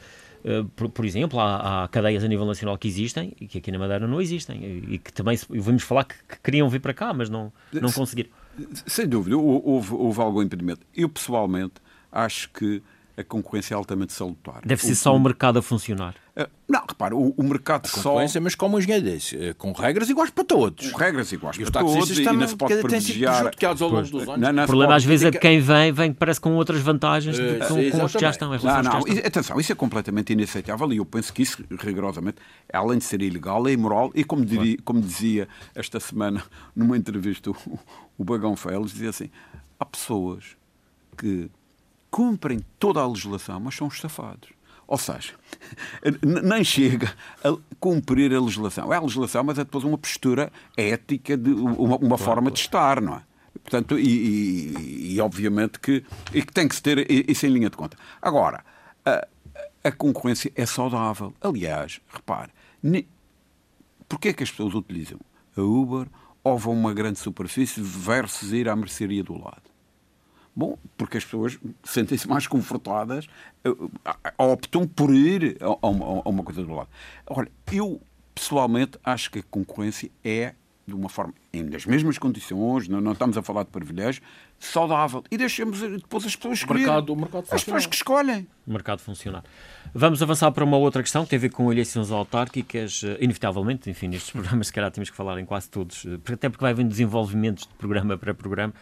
[0.76, 3.80] por, por, exemplo, há, há, cadeias a nível nacional que existem e que aqui na
[3.80, 7.30] Madeira não existem e que também ouvimos falar que, que, queriam vir para cá, mas
[7.30, 8.30] não, não conseguiram.
[8.86, 10.82] Sem dúvida, houve, houve algum impedimento.
[10.96, 11.76] Eu, pessoalmente,
[12.12, 12.82] acho que
[13.18, 14.62] a concorrência é altamente salutar.
[14.66, 16.16] Deve ser o, só o mercado a funcionar.
[16.38, 18.16] Uh, não, repara, o, o mercado a só...
[18.40, 20.92] mas como o engenheiro disse, eh, com regras iguais para todos.
[20.92, 23.52] Com regras iguais e para todos e não se pode privilegiar...
[23.80, 24.38] longo dos anos.
[24.38, 27.40] Não, não o problema às vezes é que quem vem, vem parece com outras vantagens
[27.40, 28.54] uh, com, sim, com os que já estão.
[28.54, 32.38] Em não, não, atenção, isso é completamente inaceitável e eu penso que isso, rigorosamente,
[32.72, 36.44] além de ser ilegal, é imoral e como, diria, como dizia esta semana
[36.76, 37.56] numa entrevista o,
[38.16, 39.32] o Bagão Félix, dizia assim,
[39.80, 40.56] há pessoas
[41.18, 41.50] que
[42.12, 44.57] cumprem toda a legislação, mas são estafados.
[44.88, 45.34] Ou seja,
[46.24, 48.94] nem chega a cumprir a legislação.
[48.94, 53.02] É a legislação, mas é depois uma postura ética, de uma, uma forma de estar,
[53.02, 53.22] não é?
[53.62, 57.70] Portanto, e, e, e, obviamente que, e que tem que se ter isso em linha
[57.70, 57.98] de conta.
[58.22, 58.64] Agora,
[59.04, 59.28] a,
[59.84, 61.34] a concorrência é saudável.
[61.42, 63.06] Aliás, repare, ne,
[64.08, 65.20] porquê é que as pessoas utilizam
[65.58, 66.08] a Uber
[66.44, 69.64] ou vão uma grande superfície versus ir à mercearia do lado?
[70.58, 73.28] Bom, porque as pessoas sentem-se mais confortadas,
[73.64, 73.70] eh,
[74.40, 76.90] optam por ir a uma, a uma coisa do lado.
[77.28, 78.02] Olha, eu
[78.34, 80.56] pessoalmente acho que a concorrência é
[80.88, 84.26] de uma forma, nas mesmas condições, não, não estamos a falar de privilégios,
[84.58, 85.24] saudável.
[85.30, 86.86] E deixemos depois as pessoas escolher.
[86.86, 88.48] Mercado, o mercado as pessoas que escolhem.
[88.66, 89.44] O mercado funcionar.
[89.94, 93.02] Vamos avançar para uma outra questão que tem a ver com eleições autárquicas.
[93.04, 96.50] Eh, inevitavelmente, enfim, nestes programas, se calhar temos que falar em quase todos, eh, até
[96.50, 98.74] porque vai havendo desenvolvimentos de programa para programa.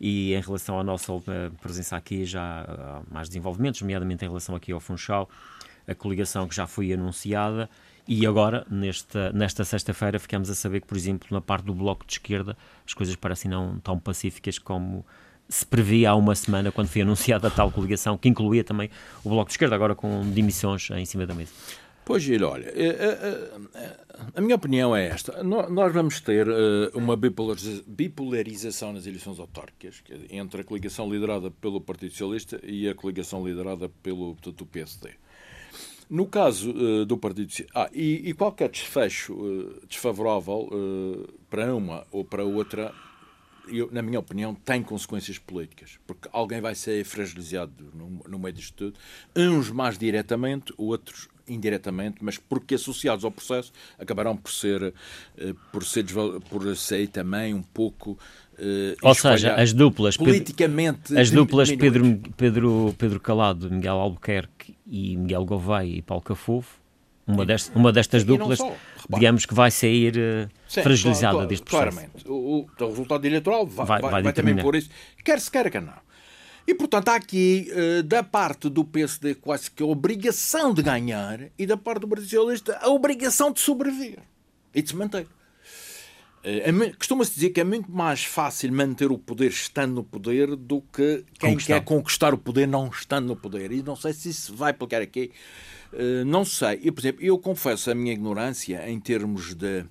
[0.00, 1.12] E em relação à nossa
[1.60, 5.28] presença aqui, já há mais desenvolvimentos, nomeadamente em relação aqui ao Funchal,
[5.86, 7.68] a coligação que já foi anunciada
[8.10, 12.06] e agora, nesta, nesta sexta-feira, ficamos a saber que, por exemplo, na parte do Bloco
[12.06, 12.56] de Esquerda,
[12.86, 15.04] as coisas parecem não tão pacíficas como
[15.46, 18.88] se previa há uma semana, quando foi anunciada a tal coligação, que incluía também
[19.22, 21.52] o Bloco de Esquerda, agora com dimissões em cima da mesa.
[22.02, 22.96] Pois, Gil, olha, eh,
[23.74, 23.98] eh,
[24.34, 25.42] a, minha opinião é esta.
[25.42, 26.46] Nós vamos ter
[26.94, 33.46] uma bipolarização nas eleições autárquicas entre a coligação liderada pelo Partido Socialista e a coligação
[33.46, 35.10] liderada pelo portanto, PSD.
[36.08, 42.44] No caso uh, do Partido ah, e, qualquer desfecho uh, desfavorável para uma ou para
[42.44, 42.94] outra,
[43.70, 48.54] eu, na minha opinião, tem consequências políticas, porque alguém vai ser fragilizado no, no meio
[48.54, 48.98] disto tudo,
[49.36, 54.94] uns mais diretamente, outros indiretamente, mas porque associados ao processo acabarão por ser
[55.72, 56.04] por ser
[56.48, 58.18] por ser também um pouco
[58.58, 65.16] Uh, Ou seja, as duplas politicamente as duplas Pedro, Pedro, Pedro Calado, Miguel Albuquerque e
[65.16, 66.74] Miguel Gouveia e Paulo Cafofo,
[67.24, 68.58] uma, dest, uma destas duplas,
[69.08, 71.92] digamos que vai sair uh, Sim, fragilizada claro, deste processo.
[71.92, 72.28] Claramente.
[72.28, 74.90] O, o, o, resultado eleitoral vai, vai, vai, vai também por isso,
[75.22, 76.08] quer se quer, quer não.
[76.68, 81.40] E, portanto, há aqui, uh, da parte do PSD, quase que a obrigação de ganhar,
[81.58, 84.18] e da parte do Brasil Socialista, a obrigação de sobreviver
[84.74, 85.26] e de se manter.
[86.98, 91.24] Costuma-se dizer que é muito mais fácil manter o poder estando no poder do que
[91.38, 91.74] quem conquistar.
[91.74, 93.72] quer conquistar o poder não estando no poder.
[93.72, 95.30] E não sei se isso vai aplicar aqui.
[95.90, 96.80] Uh, não sei.
[96.82, 99.86] Eu, por exemplo, eu confesso a minha ignorância em termos de.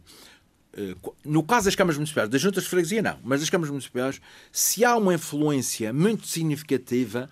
[0.78, 4.22] Uh, no caso das câmaras municipais, das juntas de freguesia, não, mas das câmaras municipais,
[4.52, 7.28] se há uma influência muito significativa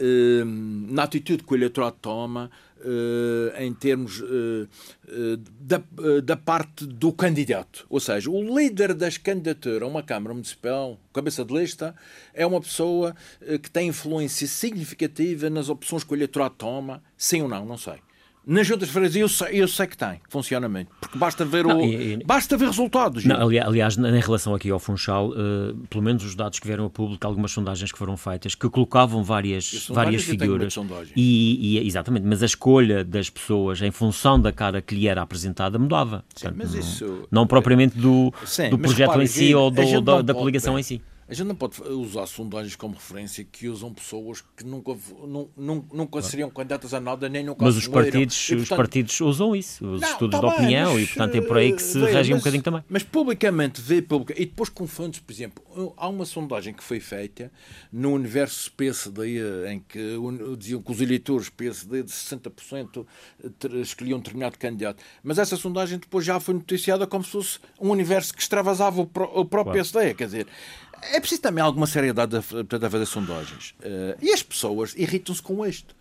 [0.00, 0.44] uh,
[0.92, 5.82] na atitude que o eleitorado toma, Uh, em termos uh, uh, da,
[6.22, 7.84] da parte do candidato.
[7.90, 11.92] Ou seja, o líder das candidaturas a uma Câmara Municipal, cabeça de lista,
[12.32, 13.16] é uma pessoa
[13.64, 17.96] que tem influência significativa nas opções que o eleitorado toma, sim ou não, não sei.
[18.50, 21.80] Nas juntas de freguesia eu sei, eu sei que tem funcionamento, porque basta ver, não,
[21.80, 23.22] o, e, e, basta ver resultados.
[23.26, 26.90] Não, aliás, em relação aqui ao Funchal, uh, pelo menos os dados que vieram a
[26.90, 30.74] público, algumas sondagens que foram feitas, que colocavam várias, várias figuras.
[31.14, 35.20] E, e, exatamente, mas a escolha das pessoas em função da cara que lhe era
[35.20, 36.24] apresentada mudava.
[36.34, 40.00] Sim, Portanto, não, isso, não, propriamente do, sim, do projeto repare, em si ou do,
[40.00, 41.02] da, da coligação em si.
[41.28, 46.22] A gente não pode usar sondagens como referência que usam pessoas que nunca, nunca, nunca
[46.22, 49.86] seriam candidatas a nada, nem nunca Mas os partidos, e, portanto, os partidos usam isso,
[49.86, 52.32] os não, estudos tá de opinião, mas, e portanto é por aí que se rege
[52.32, 52.82] um bocadinho também.
[52.88, 57.52] Mas publicamente, vê publica, e depois confunde por exemplo, há uma sondagem que foi feita
[57.92, 60.16] no universo PSD, em que
[60.56, 63.06] diziam que os eleitores PSD de 60%
[63.82, 65.02] escolhiam um determinado candidato.
[65.22, 69.06] Mas essa sondagem depois já foi noticiada como se fosse um universo que extravasava o,
[69.06, 69.72] próprio claro.
[69.72, 70.46] PSD, quer dizer
[71.02, 73.74] é preciso também alguma seriedade a, a fazer sondagens.
[74.20, 75.96] E as pessoas irritam-se com isto.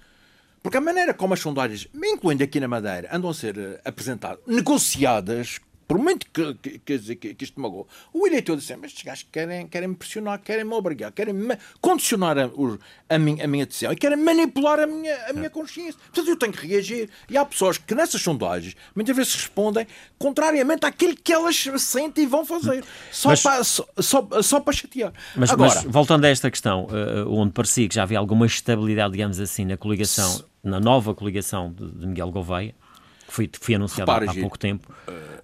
[0.62, 4.40] Porque a maneira como as sondagens, incluindo aqui na Madeira, andam a ser uh, apresentadas,
[4.46, 9.26] negociadas por muito que, que, que, que isto magoou, o eleitor disse: Mas estes gajos
[9.32, 12.50] querem, querem me pressionar, querem me obrigar, querem me condicionar a,
[13.10, 16.00] a, minha, a minha decisão e querem manipular a minha, a minha consciência.
[16.08, 17.10] Portanto, eu tenho que reagir.
[17.30, 19.88] E há pessoas que nessas sondagens muitas vezes respondem
[20.20, 24.74] contrariamente àquilo que elas sentem e vão fazer, só, mas, para, só, só, só, para
[24.74, 25.14] chatear.
[25.36, 29.14] Mas, Agora, mas voltando a esta questão, uh, onde parecia que já havia alguma estabilidade,
[29.14, 30.46] digamos assim, na coligação, se...
[30.64, 32.76] na nova coligação de, de Miguel Gouveia,
[33.28, 34.92] que foi, foi anunciada há, há pouco tempo.
[35.08, 35.38] Uh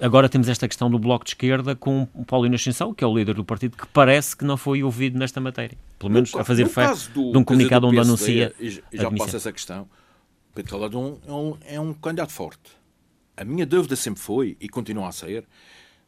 [0.00, 3.16] agora temos esta questão do Bloco de Esquerda com o Paulo Ascensão, que é o
[3.16, 5.78] líder do partido, que parece que não foi ouvido nesta matéria.
[5.98, 8.52] Pelo menos no, a fazer fé de um comunicado onde anuncia.
[8.92, 9.88] Já passa essa questão.
[10.54, 12.72] Pedro Caladão é um, é um candidato forte.
[13.36, 15.46] A minha dúvida sempre foi, e continua a ser,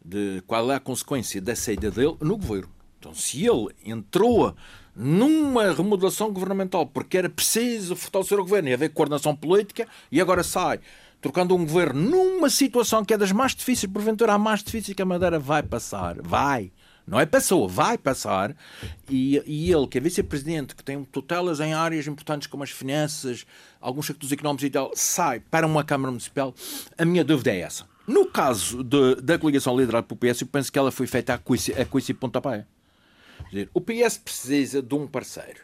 [0.04, 2.70] de qual é a consequência da saída dele no governo.
[2.98, 4.54] Então, se ele entrou
[4.94, 10.42] numa remodelação governamental porque era preciso fortalecer o governo e haver coordenação política e agora
[10.42, 10.80] sai
[11.22, 15.00] trocando um governo numa situação que é das mais difíceis, porventura a mais difícil que
[15.00, 16.20] a Madeira vai passar.
[16.20, 16.72] Vai.
[17.06, 18.54] Não é pessoa, vai passar.
[19.08, 23.46] E, e ele, que é vice-presidente, que tem tutelas em áreas importantes como as finanças,
[23.80, 26.52] alguns sectores económicos e tal, sai para uma Câmara Municipal.
[26.98, 27.86] A minha dúvida é essa.
[28.06, 31.38] No caso de, da coligação liderada pelo PS, eu penso que ela foi feita a
[31.38, 32.66] coice, a coice pontapé.
[33.74, 35.60] O PS precisa de um parceiro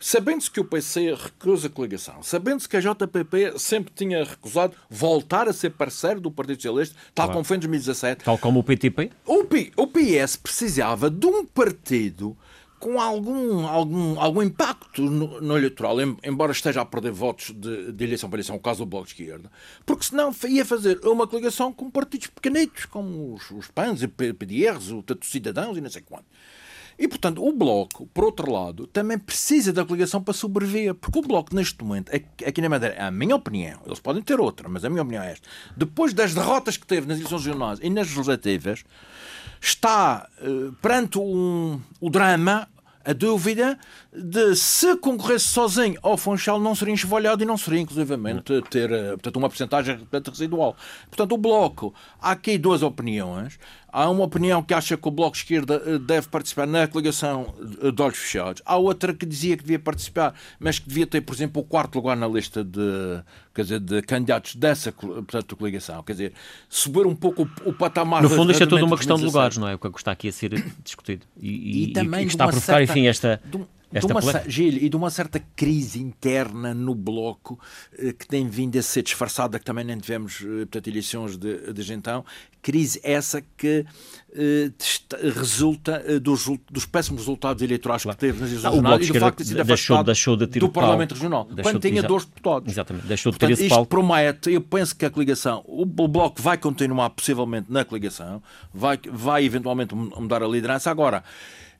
[0.00, 5.46] sabendo-se que o PC recusa a coligação, sabendo-se que a JPP sempre tinha recusado voltar
[5.46, 7.32] a ser parceiro do Partido Socialista, tal claro.
[7.32, 8.24] como foi em 2017.
[8.24, 9.10] Tal como o PTP?
[9.26, 12.36] O, P, o PS precisava de um partido
[12.78, 18.04] com algum, algum, algum impacto no, no eleitoral, embora esteja a perder votos de, de
[18.04, 19.52] eleição para eleição, o caso do Bloco de Esquerda,
[19.84, 25.02] porque senão ia fazer uma coligação com partidos pequenitos, como os, os PANs, PDRs, o
[25.02, 26.24] Tato Cidadãos e não sei quanto.
[27.00, 30.94] E, portanto, o Bloco, por outro lado, também precisa da coligação para sobreviver.
[30.94, 34.68] Porque o Bloco, neste momento, aqui na Madeira, a minha opinião, eles podem ter outra,
[34.68, 35.48] mas a minha opinião é esta.
[35.74, 38.84] Depois das derrotas que teve nas eleições regionais e nas legislativas,
[39.58, 42.68] está uh, perante um, o drama
[43.04, 43.78] a dúvida
[44.12, 49.10] de se concorresse sozinho ao Funchal não seria enxovalhado e não seria, inclusivamente, ter eh,
[49.12, 50.76] portanto, uma porcentagem residual.
[51.08, 53.58] Portanto, o Bloco, há aqui duas opiniões.
[53.92, 57.54] Há uma opinião que acha que o Bloco de Esquerda eh, deve participar na coligação
[57.60, 58.62] de olhos fechados.
[58.64, 61.96] Há outra que dizia que devia participar, mas que devia ter, por exemplo, o quarto
[61.96, 63.22] lugar na lista de,
[63.54, 66.02] quer dizer, de candidatos dessa portanto, coligação.
[66.02, 66.32] Quer dizer,
[66.68, 68.22] subir um pouco o, o patamar...
[68.22, 69.74] No fundo, isto é toda uma questão de lugares, não é?
[69.74, 70.50] O que está aqui a ser
[70.84, 71.26] discutido.
[71.36, 73.40] E, e, e também e está a provocar, certa, enfim, esta...
[73.44, 73.60] De,
[73.92, 77.58] de uma, Gil, e de uma certa crise interna no Bloco
[77.98, 81.72] eh, que tem vindo a ser disfarçada, que também nem tivemos eh, portanto, eleições de,
[81.72, 82.24] de então.
[82.62, 83.86] Crise essa que
[84.32, 84.70] eh,
[85.34, 88.16] resulta eh, dos, dos péssimos resultados eleitorais claro.
[88.16, 90.68] que teve nas eleições regionais e do facto de ser deixou, deixou de ter do
[90.68, 92.70] Parlamento Regional, deixou quando tinha dois deputados.
[92.70, 93.86] Exatamente, deixou de ter esse palco.
[93.86, 99.44] promete, eu penso que a coligação, o Bloco vai continuar possivelmente na coligação, vai, vai
[99.44, 100.90] eventualmente mudar a liderança.
[100.90, 101.24] Agora,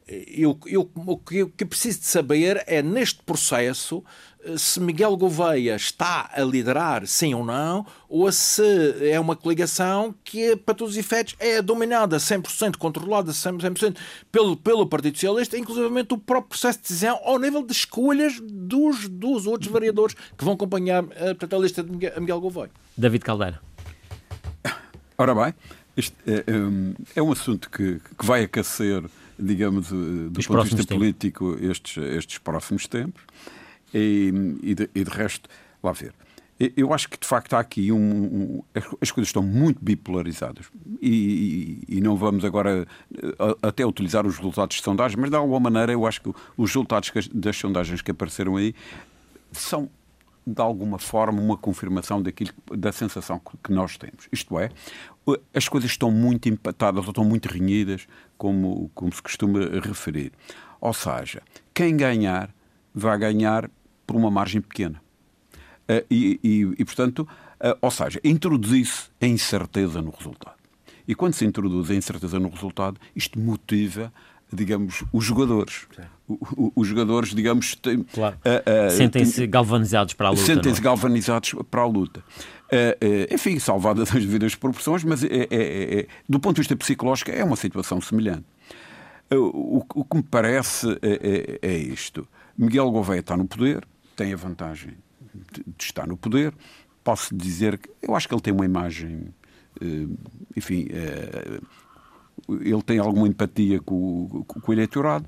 [0.08, 4.02] eu, eu, o que, que preciso de saber é, neste processo,
[4.44, 8.62] eh, se Miguel Gouveia está a liderar, sim ou não, ou se
[9.08, 13.96] é uma coligação que, para todos os efeitos, é dominada 100%, controlada 100%,
[14.32, 19.08] pelo, pelo Partido Socialista, inclusive o próprio processo de decisão ao nível de escolhas dos,
[19.08, 22.70] dos outros vereadores que vão acompanhar eh, portanto, a lista de Miguel, Miguel Gouveia.
[22.96, 23.60] David Caldeira.
[25.16, 25.54] Ora bem,
[25.96, 26.44] este é,
[27.14, 29.02] é, um assunto que, que vai aquecer
[29.40, 33.22] digamos, eh, do Os ponto de vista político, estes, estes próximos tempos.
[33.92, 34.32] E,
[34.62, 35.48] e, de, e de resto,
[35.82, 36.14] lá ver.
[36.76, 38.62] Eu acho que de facto há aqui um, um
[39.00, 40.66] as coisas estão muito bipolarizadas
[41.00, 42.86] e, e, e, não vamos agora
[43.16, 46.70] eh, até utilizar os resultados de sondagens, mas de alguma maneira eu acho que os
[46.70, 48.74] resultados das sondagens que apareceram aí
[49.50, 49.88] são
[50.46, 54.28] de alguma forma uma confirmação daquilo da sensação que nós temos.
[54.32, 54.70] Isto é,
[55.54, 60.32] as coisas estão muito empatadas ou estão muito renhidas, como, como se costuma referir.
[60.80, 61.42] Ou seja,
[61.74, 62.54] quem ganhar
[62.94, 63.70] vai ganhar
[64.06, 65.00] por uma margem pequena.
[65.88, 70.56] Uh, e, e, e, portanto, uh, ou seja, introduzir-se a incerteza no resultado.
[71.06, 74.12] E quando se introduz a incerteza no resultado, isto motiva
[74.52, 75.86] digamos, os jogadores.
[76.76, 77.76] Os jogadores, digamos,
[78.12, 78.36] claro.
[78.36, 80.42] uh, uh, sentem-se galvanizados para a luta.
[80.42, 80.82] Sentem-se é?
[80.82, 82.20] galvanizados para a luta.
[82.20, 86.76] Uh, enfim, salvadas as devidas proporções, mas é, é, é, é, do ponto de vista
[86.76, 88.44] psicológico é uma situação semelhante.
[89.32, 92.26] O, o, que me parece é, é, isto.
[92.58, 93.86] Miguel Gouveia está no poder,
[94.16, 94.96] tem a vantagem
[95.52, 96.52] de, de estar no poder.
[97.04, 99.28] Posso dizer que eu acho que ele tem uma imagem,
[100.56, 100.88] enfim,
[102.48, 105.26] ele tem alguma empatia com, com, com o eleitorado,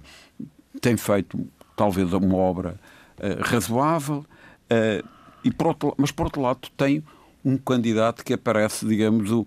[0.80, 1.46] tem feito
[1.76, 2.78] talvez uma obra
[3.18, 4.24] uh, razoável,
[4.70, 5.08] uh,
[5.44, 7.02] e por outro, mas por outro lado tem
[7.44, 9.46] um candidato que aparece, digamos, o,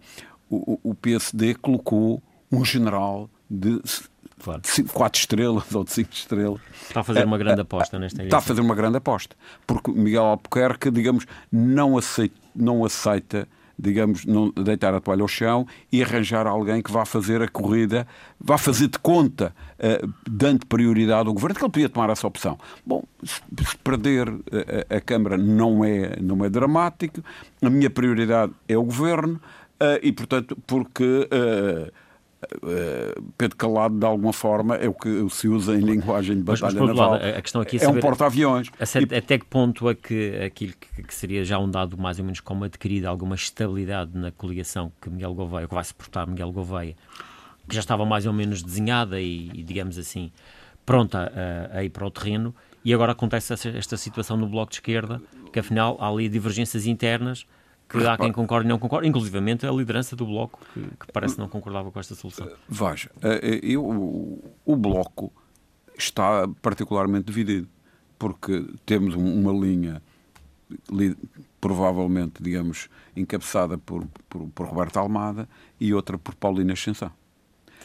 [0.50, 3.82] o, o PSD colocou um general de
[4.44, 4.62] claro.
[4.94, 6.62] quatro estrelas ou de cinco estrelas.
[6.88, 9.36] Está a fazer uma grande aposta nesta Está a fazer uma grande aposta.
[9.66, 13.48] Porque Miguel Albuquerque, digamos, não aceita, não aceita
[13.78, 18.08] digamos, não deitar a toalha ao chão e arranjar alguém que vá fazer a corrida,
[18.40, 22.58] vá fazer de conta, uh, dando prioridade ao governo, que ele podia tomar essa opção.
[22.86, 23.42] Bom, se
[23.84, 24.30] perder
[24.90, 27.24] a, a Câmara não é, não é dramático,
[27.62, 31.28] a minha prioridade é o governo uh, e, portanto, porque.
[32.64, 36.74] Eh, Pedro Calado, de alguma forma, é o que se usa em linguagem de batalha
[36.74, 37.12] mas, mas, naval.
[37.12, 38.68] Lado, a questão aqui é, é um porta-aviões.
[38.68, 39.16] E...
[39.16, 42.64] Até que ponto é que aquilo que, seria já um dado mais ou menos como
[42.64, 46.96] adquirido alguma estabilidade na coligação que Miguel Gouveia, que vai suportar Miguel Gouveia,
[47.68, 50.32] que já estava mais ou menos desenhada e, e digamos assim,
[50.86, 51.32] pronta
[51.74, 55.22] a, a, ir para o terreno, e agora acontece esta situação no Bloco de Esquerda,
[55.52, 57.46] que afinal há ali divergências internas
[57.88, 61.38] que há quem concorde e não concorde, inclusivamente a liderança do Bloco, que, que parece
[61.38, 62.50] não concordava com esta solução.
[62.68, 63.86] Veja, eh, eh, eu,
[64.66, 65.32] o Bloco
[65.98, 67.68] está particularmente dividido,
[68.18, 70.02] porque temos uma linha
[71.62, 75.48] provavelmente, digamos, encabeçada por, por, por Roberto Almada
[75.80, 77.12] e outra por Paulina Ascensão.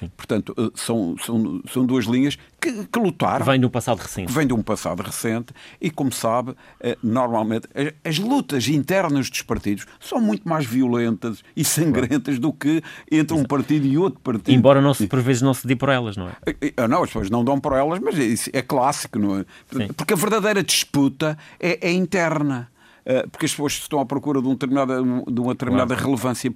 [0.01, 0.11] Sim.
[0.17, 3.45] Portanto, eh, são, são, são duas linhas que, que lutaram.
[3.45, 4.33] Vem de um passado recente.
[4.33, 9.43] Vem de um passado recente e, como sabe, eh, normalmente as, as lutas internas dos
[9.43, 12.83] partidos são muito mais violentas e sangrentas do que
[13.13, 14.51] entre um partido e outro partido.
[14.51, 16.33] Embora não se, por vezes não se dê por elas, não é?
[16.79, 19.45] Ah, não, as pessoas não dão por elas, mas é clássico, não é?
[19.71, 19.89] Sim.
[19.93, 22.71] Porque a verdadeira disputa é, é interna
[23.31, 26.05] porque as pessoas estão à procura de, um determinada, de uma determinada claro.
[26.05, 26.53] relevância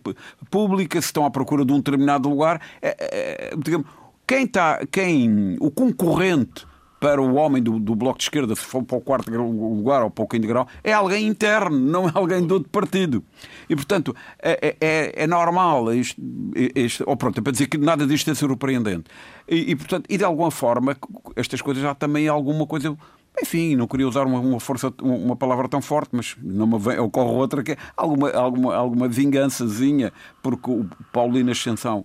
[0.50, 2.60] pública, se estão à procura de um determinado lugar.
[2.80, 3.86] É, é, digamos,
[4.26, 6.66] quem está, quem, o concorrente
[7.04, 10.10] para o homem do, do, Bloco de Esquerda, se for para o quarto lugar ou
[10.10, 13.22] para o quinto grau, é alguém interno, não é alguém do outro partido.
[13.68, 16.18] E, portanto, é, é, é normal, isto,
[16.74, 19.04] isto, ou pronto, é para dizer que nada disto é surpreendente.
[19.46, 20.96] E, e, portanto, e de alguma forma,
[21.36, 22.96] estas coisas já também é alguma coisa
[23.40, 26.98] enfim, não queria usar uma, uma, força, uma palavra tão forte, mas não me vem,
[26.98, 30.12] ocorre outra que é alguma, alguma, alguma vingançazinha,
[30.42, 32.04] porque o Paulino Ascensão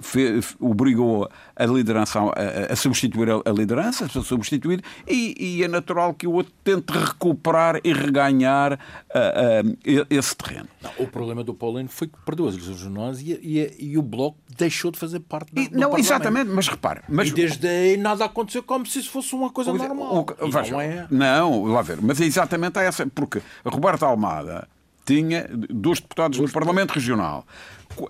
[0.00, 5.68] fez, obrigou a liderança a, a substituir a, a, liderança, a substituir, e, e, é
[5.68, 10.68] natural que o outro tente recuperar e reganhar uh, uh, esse terreno.
[10.82, 14.02] Não, o problema do Paulino foi que perdeu as eleições jornais e, e, e, o
[14.02, 17.00] Bloco deixou de fazer parte da, e, Não, exatamente, mas repare.
[17.08, 17.28] Mas...
[17.28, 20.26] E desde aí nada aconteceu como se isso fosse uma coisa normal.
[20.40, 21.06] O, veja, não é.
[21.10, 24.68] Não, lá ver, mas é exatamente essa, porque Roberto Almada
[25.04, 27.46] tinha dois deputados no Parlamento Regional.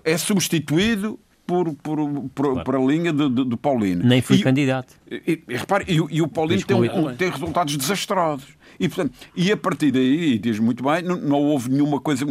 [0.03, 1.17] É substituído
[1.49, 1.97] por, por,
[2.35, 2.63] por, claro.
[2.63, 4.05] por a linha de, de, de Paulino.
[4.05, 4.93] Nem foi e, candidato.
[5.09, 8.59] E, e, repare, e, e o Paulino tem, um, tem resultados desastrosos.
[8.79, 12.23] E, portanto, e a partir daí, diz muito bem, não, não houve nenhuma coisa,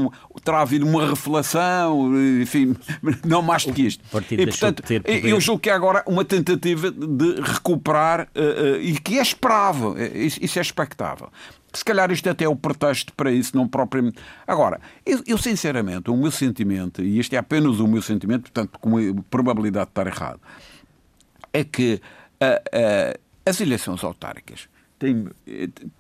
[0.45, 2.77] terá havido uma reflação, enfim,
[3.27, 4.05] não mais do que isto.
[4.31, 9.19] E, portanto, eu julgo que é agora uma tentativa de recuperar uh, uh, e que
[9.19, 11.29] é esperável, isso, isso é expectável.
[11.73, 14.19] Se calhar isto até é o pretexto para isso, não propriamente.
[14.47, 18.79] Agora, eu, eu, sinceramente, o meu sentimento, e este é apenas o meu sentimento, portanto,
[18.79, 20.41] com a probabilidade de estar errado,
[21.53, 22.01] é que
[22.43, 25.29] uh, uh, as eleições autárquicas têm,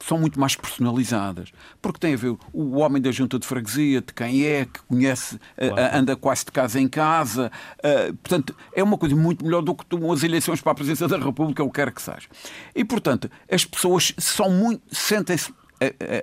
[0.01, 4.12] são muito mais personalizadas, porque tem a ver o homem da junta de freguesia, de
[4.12, 5.96] quem é, que conhece, eh, claro.
[5.96, 7.51] anda quase de casa em casa.
[8.22, 11.62] Portanto, é uma coisa muito melhor do que as eleições para a presidência da República,
[11.62, 12.28] ou quer que seja.
[12.74, 15.53] E, portanto, as pessoas são muito, sentem-se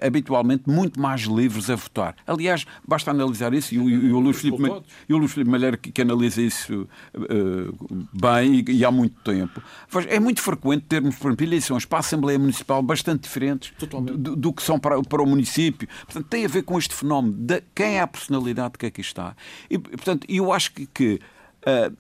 [0.05, 2.15] habitualmente muito mais livres a votar.
[2.27, 4.63] Aliás, basta analisar isso, e o, e o Luís Filipe,
[5.07, 9.15] e o Luís Filipe Malheiro que, que analisa isso uh, bem e, e, há muito
[9.21, 9.61] tempo.
[10.07, 14.53] É muito frequente termos, por exemplo, eleições para a Assembleia Municipal bastante diferentes do, do,
[14.53, 15.87] que são para, para o município.
[16.05, 19.35] Portanto, tem a ver com este fenómeno de quem é a personalidade que aqui está.
[19.69, 21.19] E, portanto, eu acho que, que
[21.65, 21.95] uh,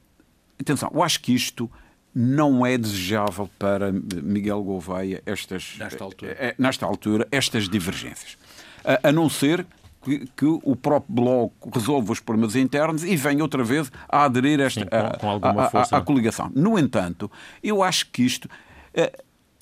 [0.59, 1.69] atenção, eu acho que isto
[2.15, 8.37] não é desejável para Miguel Gouveia estas, nesta altura, eh, eh, nesta altura estas divergências.
[8.85, 9.67] A, a não ser
[10.01, 14.61] que, que, o próprio Bloco resolva os problemas internos e venha outra vez a aderir
[14.61, 14.87] esta, Sim,
[15.19, 16.49] com, com a, a, a, coligação.
[16.55, 17.29] No entanto,
[17.61, 18.47] eu acho que isto.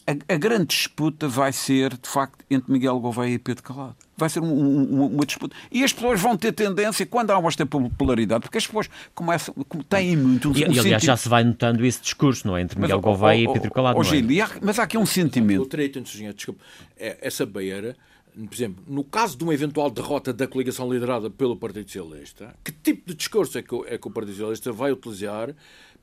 [0.06, 3.96] A, a, grande disputa vai ser, de facto, entre Miguel Gouveia e Pedro Calado.
[4.18, 5.56] Vai ser um, um, uma disputa.
[5.72, 9.56] E as pessoas vão ter tendência, quando há esta popularidade, porque as pessoas começam,
[9.88, 10.50] têm muito.
[10.50, 11.06] Um, e, um aliás, sentido...
[11.06, 12.62] já se vai notando esse discurso, não é?
[12.62, 14.00] Entre Miguel mas, Gouveia oh, oh, e Pedro Calado.
[14.00, 14.42] Oh, não é?
[14.42, 15.62] há, mas há aqui um sentimento.
[15.62, 16.62] Eu terei tanto, desculpe,
[16.98, 17.96] é, essa beira
[18.34, 22.72] por exemplo, no caso de uma eventual derrota da coligação liderada pelo Partido Socialista, que
[22.72, 25.54] tipo de discurso é que, é que o Partido Socialista vai utilizar,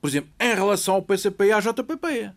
[0.00, 2.30] por exemplo, em relação ao PCP e à JPP?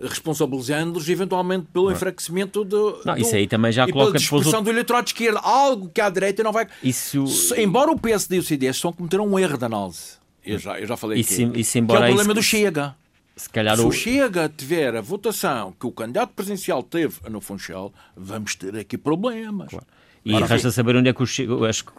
[0.00, 5.04] Responsabilizando-os eventualmente pelo enfraquecimento do, não, do, isso aí também já coloca pela do eleitorado
[5.04, 6.66] de esquerda, algo que à direita não vai.
[6.82, 7.24] Isso...
[7.56, 10.18] Embora o PSD e o CDS estão a cometer um erro de análise.
[10.44, 11.60] Eu já, eu já falei isso, aqui.
[11.60, 12.40] Isso, embora que é o problema isso...
[12.40, 12.96] do Chega.
[13.36, 13.88] Se, calhar Se o...
[13.88, 18.98] o Chega tiver a votação que o candidato presidencial teve no Funchal, vamos ter aqui
[18.98, 19.68] problemas.
[19.68, 19.86] Claro.
[20.24, 21.26] E Ora, resta saber onde é que o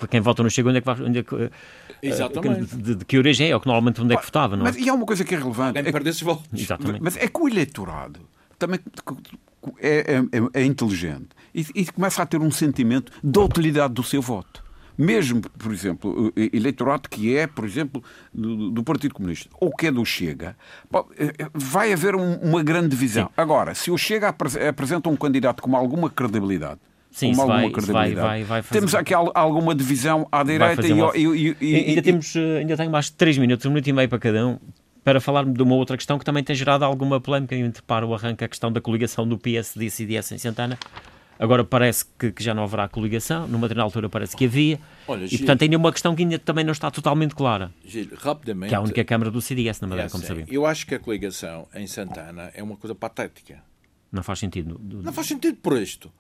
[0.08, 1.02] quem vota no Chega, onde é que vai.
[1.02, 1.50] Onde é que, eh,
[2.02, 2.76] Exatamente.
[2.76, 4.70] De, de, que origem é, ou que normalmente onde é que votava, não é?
[4.70, 5.80] Mas, e há uma coisa que é relevante.
[5.80, 6.46] É, perder-se votos.
[6.54, 7.02] Exatamente.
[7.02, 8.20] Mas é que o eleitorado
[8.60, 8.80] também
[9.80, 10.22] é,
[10.54, 14.64] é, é inteligente e, e começa a ter um sentimento da utilidade do seu voto
[14.98, 18.04] mesmo, por exemplo, eleitorado que é, por exemplo,
[18.34, 20.56] do, do, Partido Comunista ou que é do Chega,
[21.18, 23.26] eh, eh, vai haver um, uma grande divisão.
[23.26, 23.34] Sim.
[23.36, 26.80] Agora, se o Chega apresenta um candidato com alguma credibilidade,
[27.12, 28.80] Sim, vai, credibilidade, vai, vai, fazer...
[28.80, 31.12] temos aqui alguma divisão à direita e, uma...
[31.16, 34.08] e, e, ainda, temos, eh, ainda tenho mais de 3 minutos, um minuto e meio
[34.08, 34.58] para cada um
[35.04, 38.14] para falar de uma outra questão que também tem gerado alguma polémica entre para o
[38.14, 40.78] arranque, a questão da coligação do PSD e CDS em Santana.
[41.40, 45.26] Agora parece que, que já não haverá coligação, numa determinada altura parece que havia, Olha,
[45.26, 47.74] e Gil, portanto ainda uma questão que ainda também não está totalmente clara.
[47.84, 50.52] Gil, rapidamente, que é a única Câmara do CDS na Madeira, é como sabemos.
[50.52, 53.64] Eu acho que a coligação em Santana é uma coisa patética.
[54.12, 54.80] Não faz sentido.
[54.84, 56.12] Não faz sentido por isto.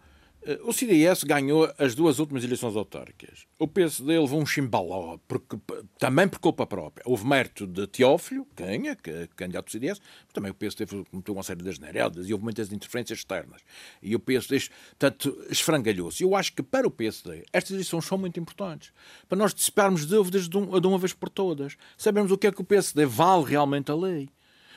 [0.43, 3.45] Eh, o CDS ganhou as duas últimas eleições autárquicas.
[3.59, 5.57] O PSD levou um chimbaló, porque,
[5.99, 7.03] também por culpa própria.
[7.05, 11.33] Houve mérito de Teófilo, ganha, que é candidato do CDS, mas também o PSD cometeu
[11.33, 13.61] uma série de generalidades e houve muitas interferências externas.
[14.01, 14.59] E o PSD,
[14.97, 16.23] portanto, esfrangalhou-se.
[16.23, 18.91] Eu acho que para o PSD estas eleições são muito importantes.
[19.29, 21.77] Para nós dissiparmos dúvidas de, de uma vez por todas.
[21.97, 24.29] Sabemos o que é que o PSD vale realmente a lei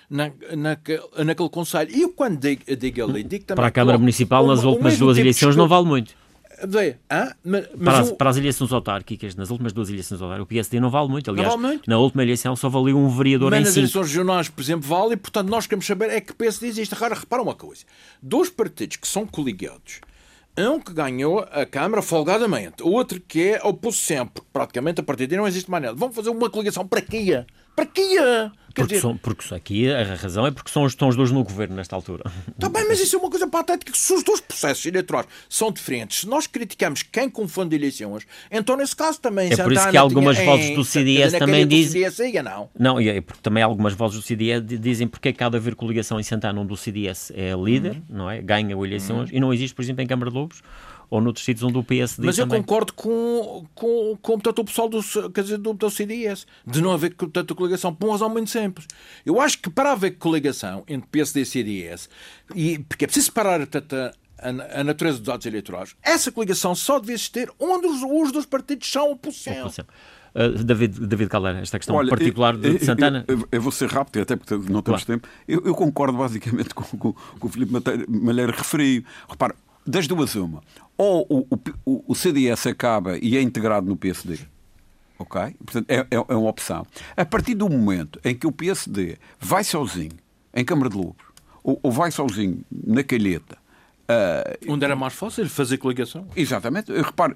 [0.08, 0.78] na, na,
[1.24, 1.90] naquele Conselho.
[1.94, 3.56] E eu, quando digo, digo ali, digo também.
[3.56, 6.14] Para a Câmara Municipal, nas últimas duas eleições, não vale muito.
[7.10, 10.48] Ah, mas, mas para, as, para, as, eleições autárquicas, nas últimas duas eleições autárquicas, o
[10.48, 11.30] PSD não vale muito.
[11.30, 11.90] Aliás, vale muito.
[11.90, 13.80] na última eleição só valeu um vereador mas em nas cinco.
[13.80, 16.94] eleições regionais, por exemplo, vale, e portanto nós queremos saber é que o PSD existe.
[16.94, 17.84] Agora, repara uma coisa:
[18.22, 20.00] dois partidos que são coligados,
[20.56, 25.26] um que ganhou a Câmara folgadamente, o outro que é opôs sempre, praticamente a partir
[25.26, 25.96] daí não existe mais nada.
[25.96, 27.44] Vão fazer uma coligação para quê?
[27.74, 28.18] Para quê?
[28.74, 29.02] Porque, dizer...
[29.02, 32.24] são, porque aqui a razão é porque são, estão os dois no governo nesta altura.
[32.48, 33.92] Está bem, mas isso é uma coisa patética.
[33.94, 38.96] Se os dois processos eleitorais são diferentes, se nós criticamos quem confunde eleições, então nesse
[38.96, 39.52] caso também...
[39.52, 42.02] É por isso que algumas tinha, vozes do CDS também dizem...
[42.42, 42.68] Não.
[42.76, 45.56] não, e é porque também algumas vozes do CDS dizem porque é que há de
[45.56, 48.02] haver coligação em Santana onde o CDS é líder, uhum.
[48.08, 48.42] não é?
[48.42, 49.36] Ganha eleições, uhum.
[49.36, 50.62] e não existe, por exemplo, em Câmara de Lobos,
[51.10, 52.58] ou noutros sítios onde o PSD Mas também.
[52.58, 56.80] eu concordo com, com, com portanto, o pessoal do, quer dizer, do, do CDS, de
[56.80, 58.86] não haver portanto, coligação, por uma razão muito simples.
[59.24, 62.08] Eu acho que para haver coligação entre PSD e CDS,
[62.54, 66.98] e, porque é preciso separar portanto, a, a, natureza dos atos eleitorais, essa coligação só
[66.98, 69.70] devia existir onde os, os dois partidos são oposição.
[70.34, 73.24] Uh, David, David Caldeira, esta questão Olha, particular eu, de Santana.
[73.28, 75.20] Eu, eu, eu, vou ser rápido, até porque não temos claro.
[75.20, 75.28] tempo.
[75.46, 77.72] Eu, concordo basicamente com, com, com o Filipe
[78.08, 79.04] Malheiro referiu.
[79.28, 79.54] Repara,
[79.86, 80.62] das duas, uma.
[80.96, 84.38] Ou o, o, o CDS acaba e é integrado no PSD.
[85.18, 85.40] Ok?
[85.64, 86.86] Portanto, é, é, é uma opção.
[87.16, 90.12] A partir do momento em que o PSD vai sozinho
[90.52, 91.24] em Câmara de Lobos
[91.62, 93.58] ou, ou vai sozinho na Calheta.
[94.04, 96.26] Uh, Onde era mais fácil fazer coligação?
[96.36, 96.92] Exatamente.
[96.92, 97.34] Eu reparo,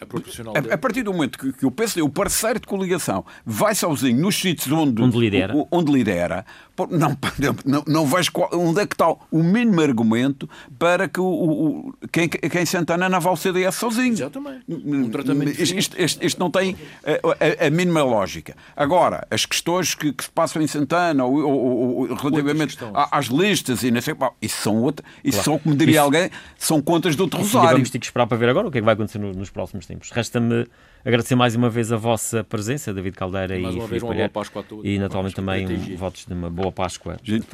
[0.00, 4.20] a, a, partir do momento que, que, o PSD, o parceiro de coligação, vai sozinho
[4.20, 6.44] nos sítios onde, onde lidera, o, onde lidera
[6.90, 7.16] não,
[7.64, 10.48] não, não vejo qual, onde é que está o mínimo argumento
[10.78, 14.12] para que o, o quem, quem Santana não vá ao CDS sozinho.
[14.12, 14.64] Exatamente.
[14.68, 18.56] Um tratamento isto, isto, isto, não tem a, a, a, mínima lógica.
[18.76, 22.78] Agora, as questões que, que se passam em Santana ou, ou, ou relativamente
[23.10, 25.44] às listas e não sei, isso são outras, isso claro.
[25.44, 27.72] são, como diria isso, alguém, são contas do outro rosário.
[27.72, 29.86] Vamos ter que esperar para ver agora o que é que vai acontecer nos próximos
[29.86, 30.10] tempos.
[30.10, 30.66] Resta-me
[31.06, 34.28] agradecer mais uma vez a vossa presença, David Caldeira mais e uma vez uma boa
[34.28, 34.84] Páscoa a todos.
[34.84, 37.16] E naturalmente também um, votos de uma boa Páscoa.
[37.22, 37.46] Gente,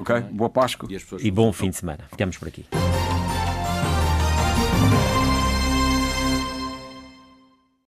[0.00, 0.20] okay.
[0.30, 0.88] Boa Páscoa.
[0.90, 2.04] E, e bom fim de semana.
[2.10, 2.64] Ficamos por aqui.